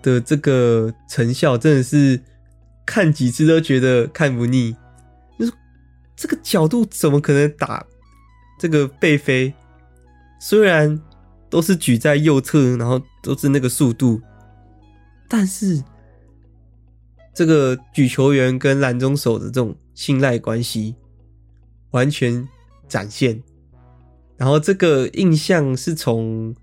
[0.02, 2.20] 的这个成效，真的是
[2.86, 4.76] 看几次都觉得看不腻。
[5.40, 5.54] 就是
[6.14, 7.86] 这个角度怎么可能打
[8.60, 9.54] 这个背飞？
[10.42, 11.02] 虽然
[11.50, 14.22] 都是举在右侧，然后都是那个速度。
[15.30, 15.82] 但是，
[17.34, 20.96] 这个举球员跟蓝中手的这种信赖关系
[21.94, 22.48] 完全
[22.88, 23.42] 展现，
[24.38, 26.54] 然后这个印象是从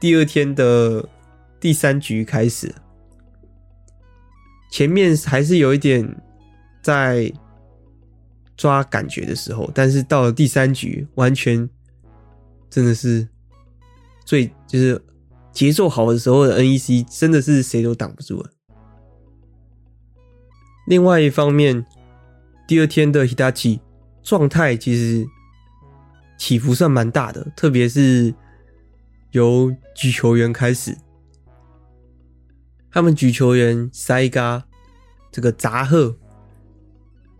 [0.00, 1.08] 第二天的
[1.58, 2.72] 第三局开始，
[4.70, 6.20] 前面还是有一点
[6.82, 7.32] 在
[8.56, 11.68] 抓感觉的时候，但是到了第三局，完全
[12.68, 13.26] 真的是
[14.24, 15.00] 最就是
[15.52, 18.50] 节奏好的时候的 NEC 真的是谁都挡不住了。
[20.86, 21.84] 另外一方面，
[22.66, 23.80] 第二天的 Hitachi
[24.22, 25.26] 状态其实
[26.38, 28.34] 起伏算蛮大的，特别是
[29.32, 30.96] 由举球员开始，
[32.90, 34.64] 他们举球员塞嘎
[35.30, 36.16] 这个杂贺，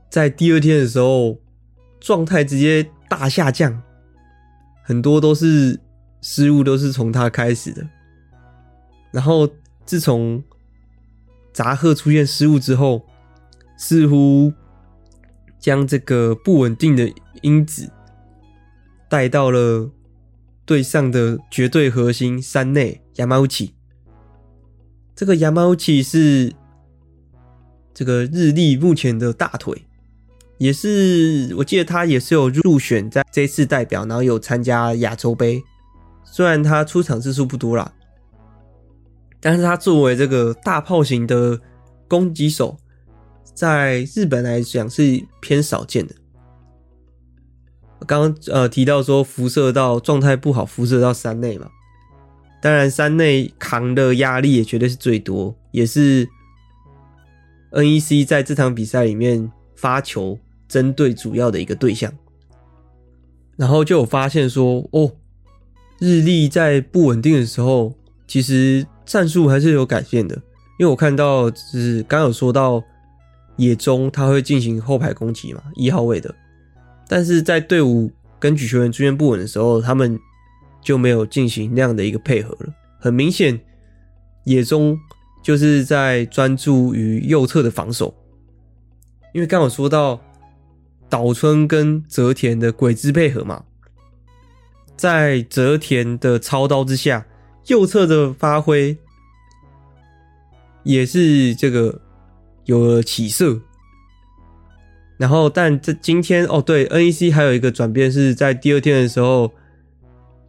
[0.08, 1.38] 在第二天的时候
[2.00, 3.82] 状态直接大下降，
[4.82, 5.80] 很多都是
[6.20, 7.88] 失误都是从他开始的，
[9.10, 9.48] 然后
[9.84, 10.42] 自从
[11.52, 13.06] 杂贺出现失误之后。
[13.82, 14.52] 似乎
[15.60, 17.92] 将这个不稳定的因子
[19.08, 19.90] 带到了
[20.64, 23.74] 队上的绝对核心山内亚马乌奇。
[25.14, 26.52] 这个亚马乌奇是
[27.92, 29.84] 这个日立目前的大腿，
[30.56, 35.62] 也是我记得他也是有入选在这次代表，然后有参加亚洲杯。
[36.24, 37.92] 虽然他出场次数不多啦，
[39.40, 41.60] 但是他作为这个大炮型的
[42.08, 42.78] 攻击手。
[43.54, 46.14] 在日本来讲是偏少见的。
[48.06, 51.68] 刚刚呃提到说辐射到状态不好，辐射到山内嘛，
[52.62, 56.26] 当然山内扛的压力也绝对是最多，也是
[57.72, 62.10] NEC 在这场比赛里面发球针对主要的一个对象。
[63.56, 65.12] 然后就有发现说，哦，
[65.98, 67.92] 日立在不稳定的时候，
[68.26, 70.34] 其实战术还是有改变的，
[70.78, 72.82] 因为我看到就是刚有说到。
[73.56, 76.34] 野中他会进行后排攻击嘛，一号位的，
[77.06, 80.18] 但是在队伍跟举球员出现不稳的时候，他们
[80.80, 82.72] 就没有进行那样的一个配合了。
[82.98, 83.60] 很明显，
[84.44, 84.98] 野中
[85.42, 88.14] 就是在专注于右侧的防守，
[89.34, 90.18] 因为刚好说到
[91.08, 93.64] 岛村跟泽田的鬼之配合嘛，
[94.96, 97.26] 在泽田的操刀之下，
[97.66, 98.96] 右侧的发挥
[100.82, 102.00] 也是这个。
[102.70, 103.60] 有了起色，
[105.18, 109.52] 然后但这今天哦，对，NEC 还有一个转变是在第二天的时候，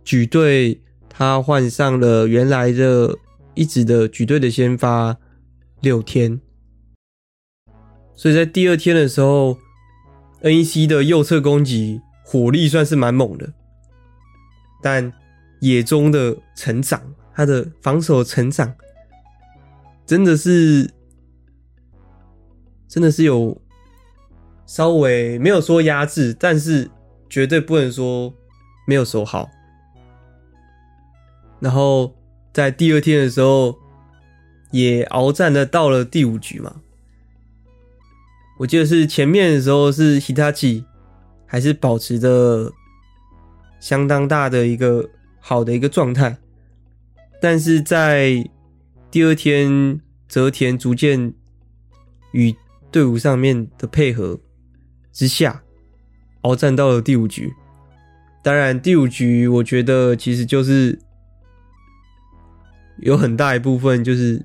[0.03, 0.79] 举队
[1.09, 3.17] 他换上了原来的
[3.55, 5.17] 一直的举队的先发
[5.81, 6.39] 六天，
[8.13, 9.57] 所以在第二天的时候
[10.43, 13.51] ，NEC 的右侧攻击火力算是蛮猛的，
[14.83, 15.11] 但
[15.61, 17.01] 野中的成长，
[17.33, 18.71] 他的防守成长
[20.05, 20.87] 真的是。
[22.91, 23.57] 真的是有
[24.65, 26.91] 稍微没有说压制，但是
[27.29, 28.33] 绝对不能说
[28.85, 29.49] 没有守好。
[31.61, 32.13] 然后
[32.51, 33.77] 在第二天的时候，
[34.71, 36.81] 也鏖战的到了第五局嘛。
[38.59, 40.83] 我记得是前面的时候是 Hitachi
[41.45, 42.73] 还是保持着
[43.79, 46.35] 相当大的一个好的一个状态，
[47.41, 48.43] 但是在
[49.09, 51.33] 第二天泽田逐渐
[52.33, 52.53] 与
[52.91, 54.39] 队伍上面的配合
[55.13, 55.63] 之下，
[56.41, 57.53] 鏖战到了第五局。
[58.43, 60.99] 当然，第五局我觉得其实就是
[62.99, 64.43] 有很大一部分就是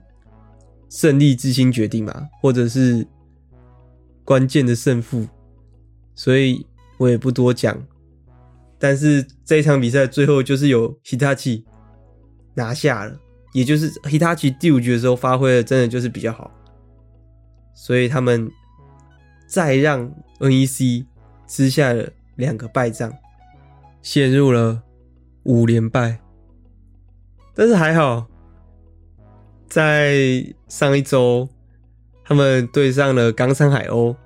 [0.88, 3.06] 胜利之心决定嘛，或者是
[4.24, 5.26] 关键的胜负，
[6.14, 6.66] 所以
[6.98, 7.76] 我也不多讲。
[8.78, 11.64] 但是这一场比赛最后就是有 Hitachi
[12.54, 13.18] 拿下了，
[13.54, 16.50] 也就是 Hitachi 第五局的时候发挥的真的就是比较好。
[17.78, 18.50] 所以他们
[19.46, 20.10] 再让
[20.40, 21.04] NEC
[21.46, 23.12] 吃下了两个败仗，
[24.00, 24.82] 陷入了
[25.44, 26.18] 五连败。
[27.54, 28.26] 但是还好，
[29.68, 31.48] 在上一周
[32.24, 34.16] 他们对上了冈山海鸥，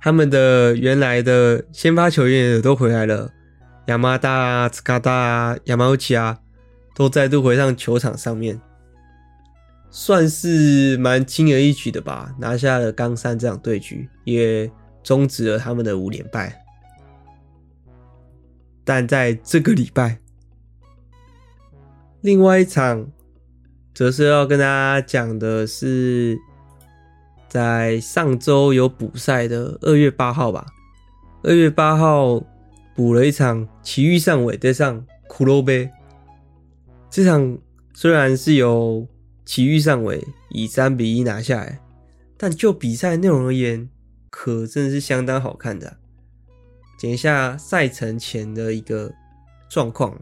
[0.00, 3.32] 他们的原来的先发球员也都回来了，
[3.86, 6.38] 亚麻达啊、斯卡达啊、亚马乌奇啊，
[6.94, 8.60] 都再度回上球场上面。
[9.90, 14.70] 算是蛮轻而易举的吧，拿下了冈山这场对局，也
[15.02, 16.64] 终止了他们的五连败。
[18.84, 20.18] 但在这个礼拜，
[22.20, 23.10] 另外一场，
[23.94, 26.38] 则是要跟大家讲的是，
[27.48, 30.66] 在上周有补赛的二月八号吧。
[31.42, 32.42] 二月八号
[32.94, 35.90] 补了一场奇遇上尾对上骷髅杯，
[37.08, 37.58] 这场
[37.94, 39.06] 虽然是有。
[39.48, 41.80] 奇遇上尾以三比一拿下来，
[42.36, 43.88] 但就比赛内容而言，
[44.28, 45.96] 可真的是相当好看的啊。
[46.98, 49.10] 讲一下赛程前的一个
[49.70, 50.20] 状况，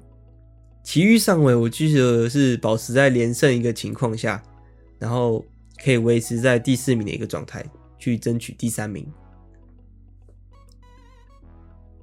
[0.84, 4.40] 奇遇上尾我记得是保持在连胜一个情况下，
[5.00, 5.44] 然后
[5.82, 7.66] 可以维持在第四名的一个状态，
[7.98, 9.04] 去争取第三名。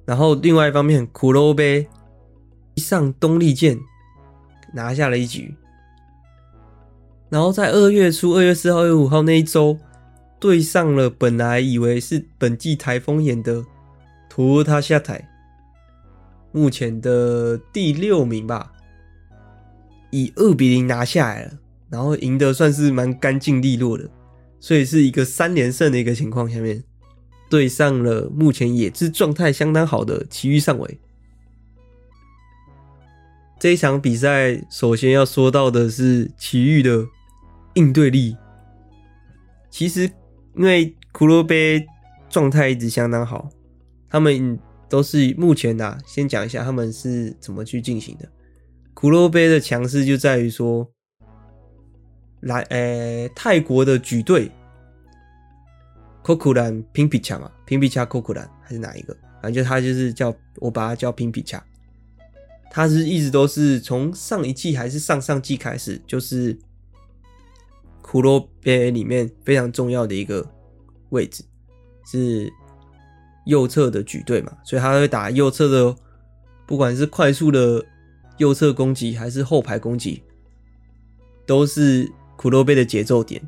[0.04, 1.62] 然后另外一方面，黒部
[2.74, 3.80] 一上东丽箭
[4.74, 5.54] 拿下了一局。
[7.34, 9.76] 然后在二月初，二月四号、二月五号那一周，
[10.38, 13.64] 对上了本来以为是本季台风眼的
[14.30, 15.28] 托塔下台，
[16.52, 18.70] 目前的第六名吧，
[20.12, 21.58] 以二比零拿下来了，
[21.90, 24.08] 然后赢得算是蛮干净利落的，
[24.60, 26.84] 所以是一个三连胜的一个情况下面，
[27.50, 31.00] 对上了目前也是状态相当好的埼玉上尾。
[33.58, 37.04] 这一场比赛，首先要说到的是奇遇的
[37.74, 38.36] 应对力。
[39.70, 40.10] 其实，
[40.56, 41.86] 因为骷髅杯
[42.28, 43.48] 状态一直相当好，
[44.08, 44.58] 他们
[44.88, 48.28] 都是目前啊，先讲一下他们是怎么去进行的。
[48.94, 50.88] 骷髅杯的强势就在于说，
[52.40, 54.50] 来，诶、欸，泰国的举队
[56.22, 59.16] ，Kokulan 拼比卡嘛，拼比卡 Kokulan 还是哪一个？
[59.42, 61.62] 反正就他就是叫我把他叫拼比卡。
[62.70, 66.56] 他是一直都是从上一季还是上上季开始，就是
[68.14, 70.48] 骷髅杯里面非常重要的一个
[71.08, 71.42] 位置，
[72.06, 72.48] 是
[73.44, 75.96] 右侧的举队嘛，所以他会打右侧的，
[76.64, 77.84] 不管是快速的
[78.36, 80.22] 右侧攻击还是后排攻击，
[81.44, 82.06] 都是
[82.38, 83.42] 骷髅杯的节奏点。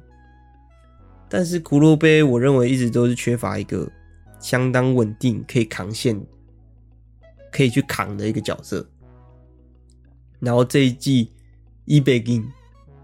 [1.29, 3.89] 但是骷髅杯，我认为一直都是缺乏一个
[4.41, 6.21] 相当稳定、可以扛线、
[7.53, 8.85] 可以去扛的一个角色。
[10.41, 11.31] 然后这一季，
[11.85, 12.45] 伊贝金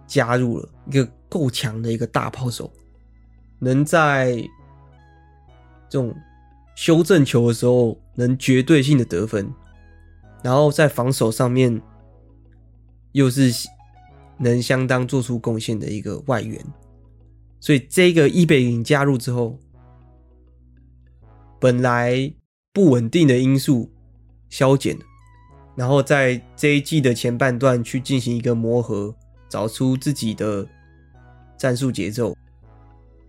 [0.08, 2.70] 加入了一个够强的一个大炮手，
[3.58, 4.32] 能在
[5.88, 6.14] 这种
[6.76, 9.50] 修正球的时候能绝对性的得分，
[10.42, 11.80] 然后在防守上面
[13.12, 13.50] 又是
[14.36, 16.62] 能相当做出贡献的一个外援，
[17.60, 19.58] 所以这个伊贝林加入之后，
[21.58, 22.30] 本来
[22.74, 23.90] 不稳定的因素
[24.50, 25.04] 消减了。
[25.74, 29.14] 然后在这一季的前半段去进行一个磨合，
[29.48, 30.68] 找出自己的
[31.62, 32.36] 战术节奏，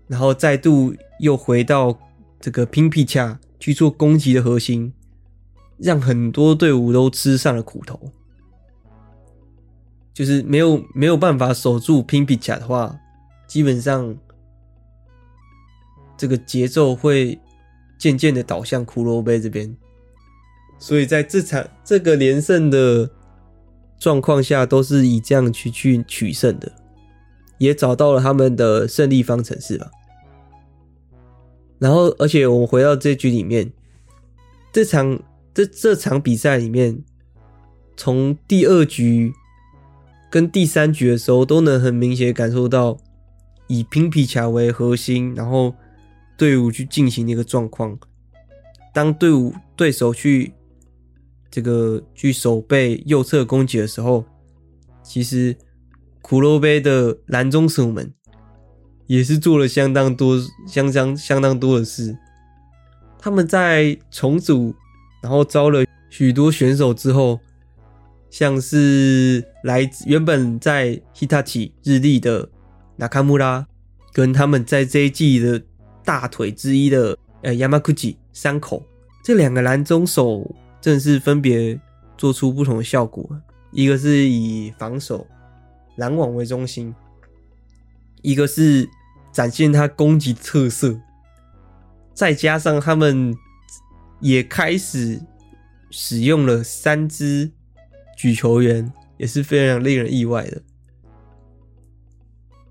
[0.08, 1.96] 然后再度又回到
[2.40, 4.92] 这个拼皮卡去做攻击的核心，
[5.78, 8.12] 让很多队伍都吃上了苦头。
[10.16, 13.00] 就是没有没有办法守住拼皮卡的话，
[13.46, 14.18] 基本上
[16.18, 17.40] 这个节奏会
[18.00, 19.78] 渐渐的倒向骷髅杯这边。
[20.80, 23.08] 所以在这场这个连胜的
[24.00, 26.72] 状况下，都是以这样去去取胜的，
[27.58, 29.90] 也找到了他们的胜利方程式吧。
[31.80, 33.72] 然后，而且我们回到这局里面，
[34.72, 35.20] 这场
[35.54, 37.04] 这这场比赛里面，
[37.98, 39.34] 从第二局
[40.32, 42.98] 跟第三局的时候，都能很明显感受到
[43.68, 45.76] 以拼皮卡为核心，然后
[46.38, 47.98] 队伍去进行的一个状况。
[48.94, 50.54] 当队伍对手去
[51.52, 54.24] 这个去守备右侧攻击的时候，
[55.04, 55.56] 其实
[56.24, 58.12] 骷髅杯的蓝中手们
[59.06, 62.18] 也是做了相当多、相当相当多的事。
[63.20, 64.74] 他们在重组，
[65.22, 67.40] 然后招了许多选手之后，
[68.30, 72.50] 像是来自原本在 Hitachi 日立的
[72.98, 73.66] Nakamura，
[74.12, 75.62] 跟他们在这一季的
[76.04, 78.84] 大腿之一的呃 Yamaguchi 山口
[79.24, 80.56] 这两个蓝中手。
[80.82, 81.80] 正是分别
[82.18, 83.26] 做出不同的效果，
[83.72, 85.26] 一个是以防守
[85.96, 86.94] 篮网为中心，
[88.22, 88.90] 一个是
[89.32, 91.00] 展现他攻击特色，
[92.14, 93.36] 再加上他们
[94.20, 95.22] 也开始
[95.92, 97.52] 使用了三支
[98.18, 100.62] 举球员，也是非常令人意外的。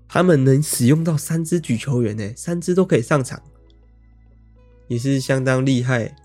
[0.07, 3.41] 他们能使用到三支举球员呢，三支都可以上场，
[4.87, 6.15] 也是相当厉害。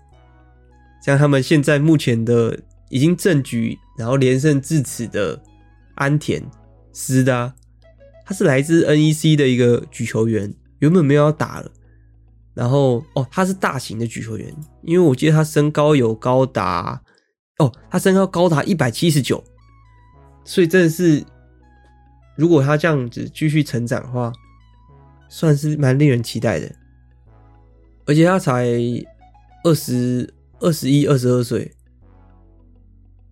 [1.01, 5.41] 像他们现在目前的已经正局，然后连胜至此的
[5.95, 6.43] 安田
[6.93, 7.53] 是的，
[8.25, 11.71] 他是来自 NEC 的一个举球员，原本没有要打了，
[12.53, 17.01] 然后哦，他是大型的举球员，因为我记得他身高有高达
[17.57, 19.43] 哦，他身高高达一百七十九，
[20.43, 21.23] 所以真的是，
[22.35, 24.31] 如果他这样子继续成长的话，
[25.29, 26.75] 算是蛮令人期待的，
[28.05, 28.67] 而且他才
[29.63, 30.33] 二十。
[30.61, 31.73] 二十一、二十二岁，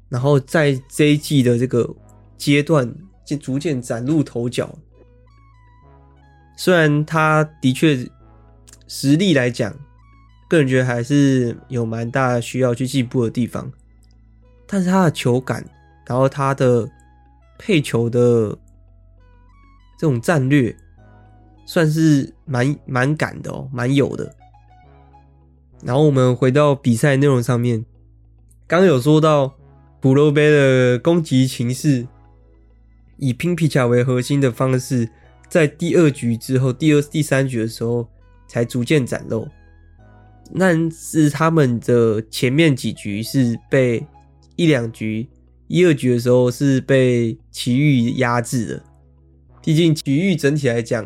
[0.07, 1.93] 然后在这一季的这个
[2.37, 2.89] 阶段
[3.27, 4.73] 就逐渐崭露头角。
[6.55, 8.07] 虽然他的确
[8.87, 9.71] 实力来讲，
[10.47, 13.69] 个人觉得还是有蛮大需要去进步的地方，
[14.65, 15.63] 但是他的球感，
[16.05, 16.89] 然后他的
[17.59, 18.57] 配球的
[19.99, 20.73] 这种战略，
[21.65, 24.33] 算是蛮蛮敢的哦，蛮有的。
[25.83, 27.85] 然后我们回到比赛内容上面，
[28.65, 29.53] 刚有说到
[30.01, 32.07] 骷髅杯的攻击情势，
[33.17, 35.09] 以拼皮卡为核心的方式，
[35.49, 38.07] 在第二局之后，第二、第三局的时候
[38.47, 39.47] 才逐渐展露。
[40.57, 44.05] 但是他们的前面几局是被
[44.55, 45.27] 一两局、
[45.67, 48.83] 一二局的时候是被奇遇压制的。
[49.61, 51.05] 毕竟奇遇整体来讲，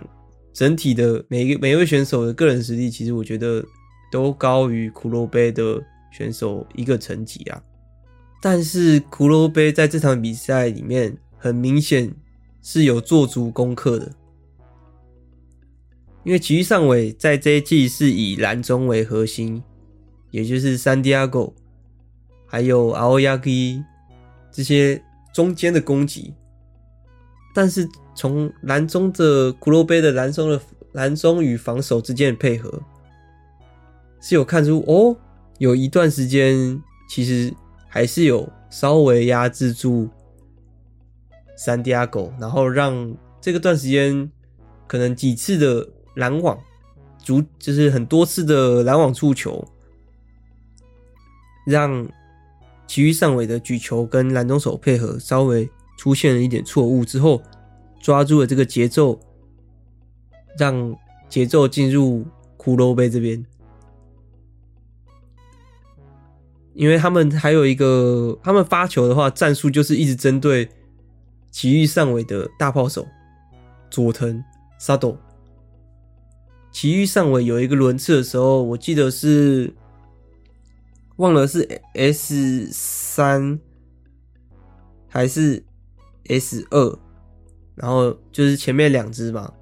[0.53, 3.65] 整体的每个每一位选手的个人实力，其实我觉得
[4.11, 5.81] 都高于骷髅杯的
[6.11, 7.59] 选手一个层级啊。
[8.39, 12.13] 但是骷髅杯在这场比赛里面，很明显
[12.61, 14.11] 是有做足功课的。
[16.23, 19.63] 因为埼玉上尾在这一季是以蓝中为核心，
[20.29, 21.53] 也就是三 Diego
[22.45, 23.83] 还有 Aoyagi
[24.51, 26.35] 这些中间的攻击，
[27.55, 30.61] 但是从蓝中的骷髅杯的蓝中的
[30.91, 32.79] 蓝中与防守之间的配合，
[34.21, 35.17] 是有看出哦，
[35.57, 36.79] 有一段时间
[37.09, 37.51] 其实
[37.87, 40.07] 还是有稍微压制住
[41.63, 44.31] 三 Diego，然后让这个段时间
[44.87, 45.87] 可能几次的。
[46.15, 46.59] 拦网，
[47.19, 49.65] 足就是很多次的拦网触球，
[51.65, 52.05] 让
[52.85, 57.41] 其余上尾的举球跟篮中手配合稍微出现了一点错误之后，
[58.01, 59.17] 抓住了这个节奏，
[60.59, 60.93] 让
[61.29, 62.25] 节奏进入
[62.57, 63.41] 骷髅杯这边。
[66.73, 70.67] 因为他们还有一个，他们发球的话，战术就是一直针对
[71.51, 73.05] 埼玉上尾的大炮手
[73.89, 74.43] 佐藤
[74.79, 75.17] 沙斗。
[76.71, 79.73] 埼玉上尾有一个轮次的时候，我记得是
[81.17, 83.59] 忘了是 S 三
[85.07, 85.63] 还是
[86.29, 86.99] S 二，
[87.75, 89.53] 然后就是前面两只嘛。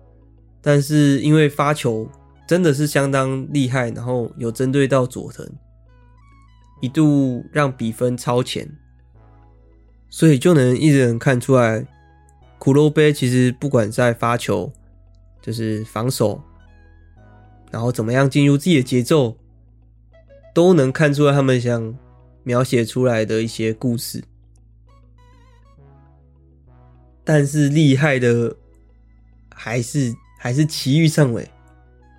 [0.61, 2.07] 但是因为发球
[2.47, 5.49] 真的是相当厉害，然后有针对到佐藤，
[6.81, 8.69] 一度让比分超前，
[10.10, 11.82] 所以就能一直能看出来，
[12.57, 14.72] 骷髅杯其实不管在发球，
[15.41, 16.41] 就是防守。
[17.72, 19.38] 然后怎么样进入自己的节奏，
[20.55, 21.95] 都能看出来他们想
[22.43, 24.24] 描写出来的一些故事。
[27.24, 28.55] 但是厉害的
[29.53, 31.47] 还是还是奇遇上尾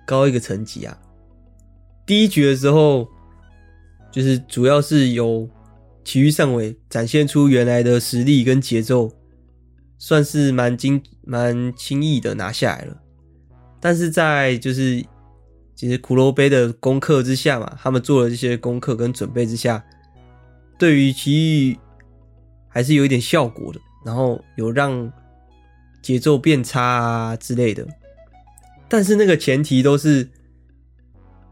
[0.07, 0.97] 高一个层级啊！
[2.05, 3.05] 第一局的时候，
[4.09, 5.49] 就是主要是由
[6.03, 9.11] 埼玉上尾展现出原来的实力跟节奏，
[9.97, 13.01] 算是蛮轻蛮轻易的拿下来了。
[13.79, 15.03] 但是在就是。
[15.73, 19.83] 其实骷髅杯的功课之下嘛，他们做了这些功课跟准备之下，
[20.77, 21.79] 对于奇遇
[22.67, 25.11] 还是有一点效果的，然后有让
[25.99, 27.87] 节奏变差啊之类的。
[28.87, 30.29] 但是那个前提都是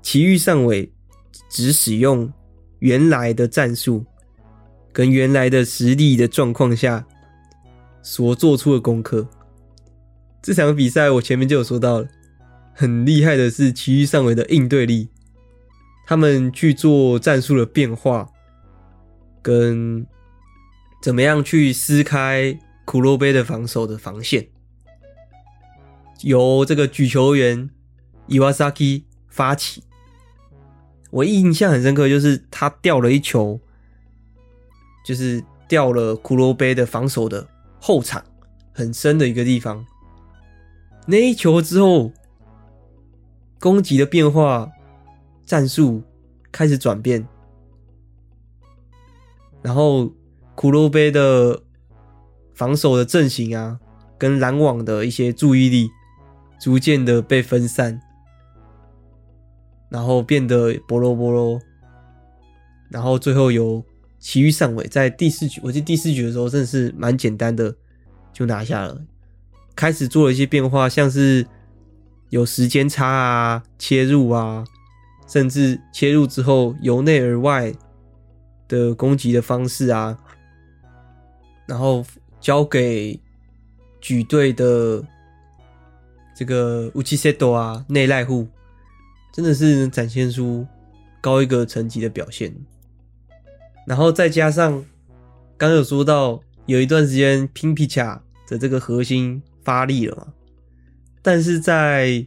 [0.04, 0.93] 埼玉上尾
[1.50, 2.32] 只使用
[2.78, 4.06] 原来的战术
[4.92, 7.06] 跟原来的实力的状况下
[8.02, 9.28] 所做出的功课。
[10.42, 12.08] 这场比赛我前面就有说到了。
[12.74, 15.10] 很厉害的是埼玉上尾的应对力，
[16.08, 18.30] 他们去做战术的变化，
[19.42, 20.08] 跟
[21.02, 24.48] 怎么样去撕开骷髅杯的防守的防线，
[26.22, 27.70] 由这个举球员
[28.28, 29.84] 伊瓦萨基发起。
[31.10, 33.60] 我印象很深刻，就是他掉了一球，
[35.10, 37.47] 就是掉了骷髅杯的防守的
[37.82, 38.24] 后场
[38.72, 39.84] 很深的一个地方。
[41.07, 42.12] 那一球之后。
[43.62, 44.72] 攻击的变化，
[45.45, 46.01] 战术
[46.49, 47.28] 开始转变，
[49.62, 50.05] 然后
[50.55, 51.62] 骷髅杯的
[52.53, 53.78] 防守的阵型啊，
[54.18, 55.89] 跟拦网的一些注意力，
[56.57, 57.99] 逐渐的被分散，
[59.89, 61.60] 然后变得波罗波罗，
[62.89, 63.84] 然后最后由
[64.20, 67.76] 埼玉上尾在第四局，我记得第四局的时候，真的是蛮简单的
[68.34, 69.01] 就拿下了，
[69.76, 71.47] 开始做了一些变化，像是。
[72.32, 74.63] 有时间差啊，切入啊，
[75.28, 77.74] 甚至切入之后由内而外
[78.67, 80.15] 的攻击的方式啊，
[81.65, 82.05] 然后
[82.39, 83.20] 交给
[83.99, 85.03] 举队的
[86.36, 88.47] 这个乌奇塞多啊，内赖户，
[89.34, 90.67] 真的是能展现出
[91.20, 92.53] 高一个层级的表现。
[93.90, 94.86] 然后再加上
[95.58, 100.28] 刚有说到，有一段时间拼皮卡的这个核心发力了嘛。
[101.24, 102.24] 但是在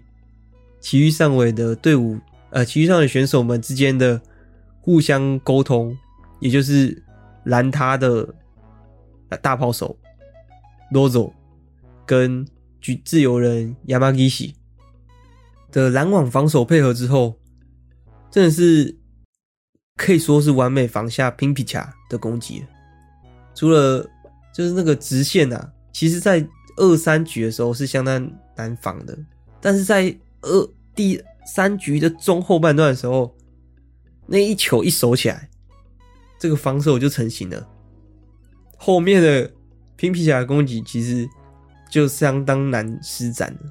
[0.81, 2.19] 埼玉上尾的队伍，
[2.51, 4.21] 呃，埼玉上的选手们之间的
[4.81, 5.97] 互相沟通，
[6.41, 7.01] 也就是
[7.45, 8.35] 拦他的
[9.41, 9.97] 大炮手
[10.93, 11.33] Lozo
[12.05, 12.45] 跟
[12.81, 14.55] 举自由人 Yamagishi
[15.71, 17.39] 的拦网防守配合之后，
[18.33, 18.99] 真的是
[20.03, 22.67] 可以说是完美防下拼皮卡的攻击。
[23.55, 24.05] 除了
[24.53, 26.45] 就是那个直线啊，其实在
[26.77, 29.17] 二三局的时候是相当难防的，
[29.61, 33.33] 但是在二第三局的中后半段的时候，
[34.27, 35.49] 那一球一守起来，
[36.37, 37.69] 这个防守就成型了。
[38.77, 39.49] 后面的
[39.95, 41.29] 拼皮侠攻击其实
[41.89, 43.71] 就相当难施展了。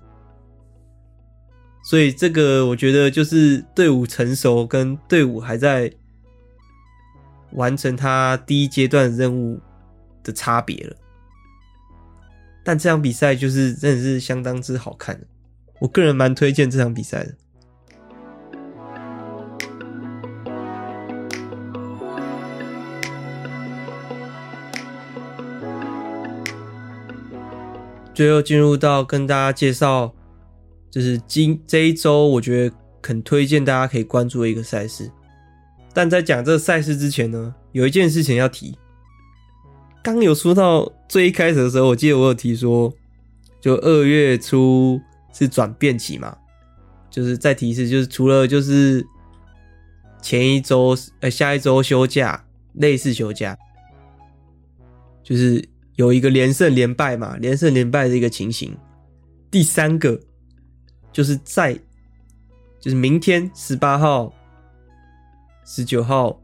[1.83, 5.91] 所以这个我觉得就是队伍成熟跟队伍还在
[7.53, 9.59] 完成他第一阶段任务
[10.23, 10.95] 的差别了。
[12.63, 15.19] 但这场比赛就是真的是相当之好看，
[15.79, 17.35] 我个人蛮推荐这场比赛的。
[28.13, 30.13] 最后进入到跟大家介绍。
[30.91, 35.09] 就是今这一周，我觉得很推荐大家可以关注的一个赛事。
[35.93, 38.77] 但在讲这赛事之前呢，有一件事情要提。
[40.03, 42.93] 刚有说到最一开始的时候，我记得我有提说，
[43.59, 44.99] 就二月初
[45.33, 46.37] 是转变期嘛，
[47.09, 49.05] 就是再提一次，就是除了就是
[50.21, 53.57] 前一周呃下一周休假，类似休假，
[55.23, 55.63] 就是
[55.95, 58.75] 有一个连胜连败嘛，连胜连败的一个情形。
[59.49, 60.19] 第三个。
[61.13, 61.77] 就是在，
[62.79, 64.33] 就是明天十八号、
[65.65, 66.41] 十九号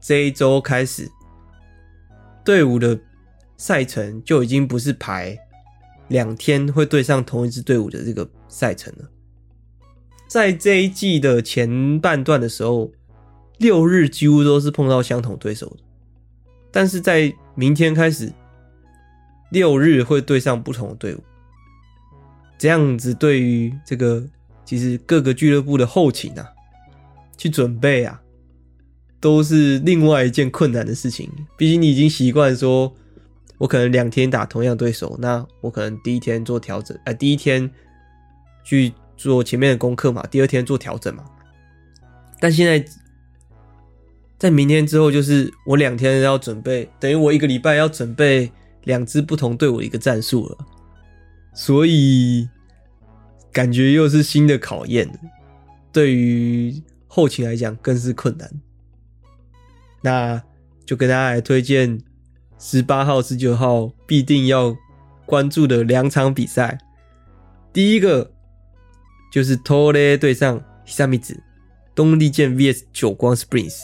[0.00, 1.10] 这一周开始，
[2.44, 2.98] 队伍的
[3.56, 5.36] 赛程就已经不是排
[6.08, 9.08] 两天会对上同一支队伍的这个赛程了。
[10.28, 12.90] 在这一季的前半段的时候，
[13.58, 15.78] 六日几乎都是碰到相同对手的，
[16.70, 18.32] 但是在明天开始，
[19.50, 21.22] 六日会对上不同的队伍。
[22.58, 24.24] 这样子对于这个
[24.64, 26.46] 其实各个俱乐部的后勤啊，
[27.36, 28.20] 去准备啊，
[29.26, 31.28] 都是另外一件困难的事情。
[31.56, 32.94] 毕竟你已经习惯说，
[33.58, 37.68] 我可能两天打同样对手，那我可能第一天做调整，哎、第一天
[38.62, 41.24] 去做前面的功课嘛，第二天做调整嘛。
[42.38, 42.84] 但现在
[44.38, 48.48] 在明天之后，就是我两天要准备，等于我一个礼拜要准备
[48.84, 50.58] 两支不同队伍一个战术了。
[51.52, 52.48] 所以
[53.50, 55.10] 感觉又是新的考验，
[55.90, 58.48] 对于后勤来讲更是困难。
[60.02, 60.42] 那
[60.84, 62.00] 就跟大家来推荐
[62.58, 64.76] 十八号、十九号必定要
[65.24, 66.78] 关注的两场比赛。
[67.72, 68.32] 第一个
[69.32, 71.38] 就是 TORE 对上 HISAMIZU，
[71.94, 73.76] 东丽健 VS 久光 Springs。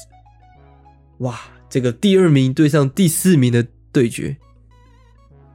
[1.19, 4.37] 哇，这个第二名对上第四名的对决，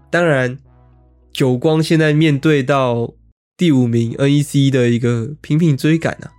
[0.10, 0.58] 当然。
[1.34, 3.14] 久光现在面对到
[3.56, 6.34] 第五名 NEC 的一个频频追赶啊，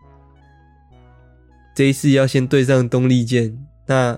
[1.72, 4.16] 这一次要先对上东丽健，那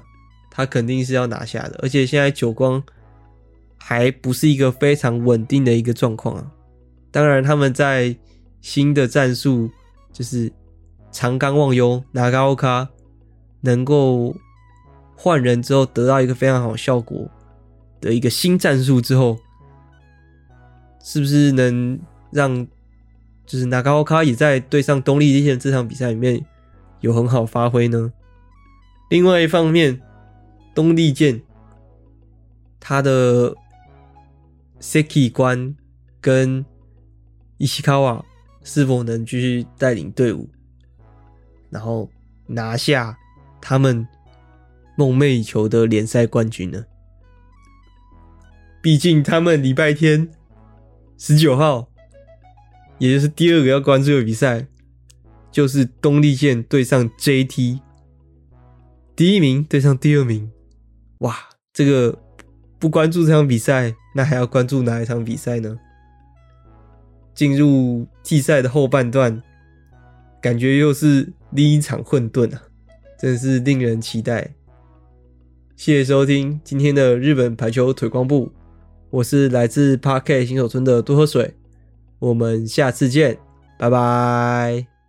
[0.51, 1.81] 他肯定是要拿下的。
[1.83, 2.83] 而且现在久光
[3.79, 6.53] 还不是一个非常稳定的一个状况啊。
[7.11, 8.15] 当然，他们在
[8.61, 9.71] 新的战术
[10.13, 10.53] 就是
[11.11, 12.87] 长冈望悠拿高卡
[13.63, 14.37] 能够
[15.17, 17.27] 换人之后得到一个非常好效果
[18.03, 19.39] 的一个新战术之后。
[21.03, 21.99] 是不是能
[22.31, 22.67] 让
[23.47, 26.45] 就是那高卡也在对上东丽箭这场比赛里面
[27.01, 28.13] 有很好发挥呢？
[29.11, 30.01] 另外一方面，
[30.75, 31.43] 东丽健
[32.81, 33.55] 他的
[34.81, 35.77] Seki 关
[36.21, 36.65] 跟
[37.59, 38.25] 伊西卡瓦
[38.65, 40.49] 是否能继续带领队伍，
[41.69, 42.09] 然后
[42.47, 43.19] 拿下
[43.61, 44.09] 他们
[44.97, 46.87] 梦寐以求的联赛冠军呢？
[48.81, 50.31] 毕竟他们礼拜天。
[51.23, 51.91] 十九号，
[52.97, 54.67] 也就是第二个要关注的比赛，
[55.53, 57.79] 就是东丽健对上 JT，
[59.21, 60.51] 第一名对上第二名，
[61.19, 61.37] 哇，
[61.75, 62.19] 这个
[62.79, 65.79] 不关注这场比赛，那还要关注哪一场比赛呢？
[67.35, 69.43] 进入季赛的后半段，
[70.41, 72.63] 感觉又是另一场混沌啊，
[73.19, 74.55] 真是令人期待。
[75.77, 78.51] 谢谢收听今天的日本排球腿光部。
[79.11, 81.55] 我是来自 Park 新手村的多喝水，
[82.21, 83.37] 我们下次见，
[83.79, 85.00] 拜拜。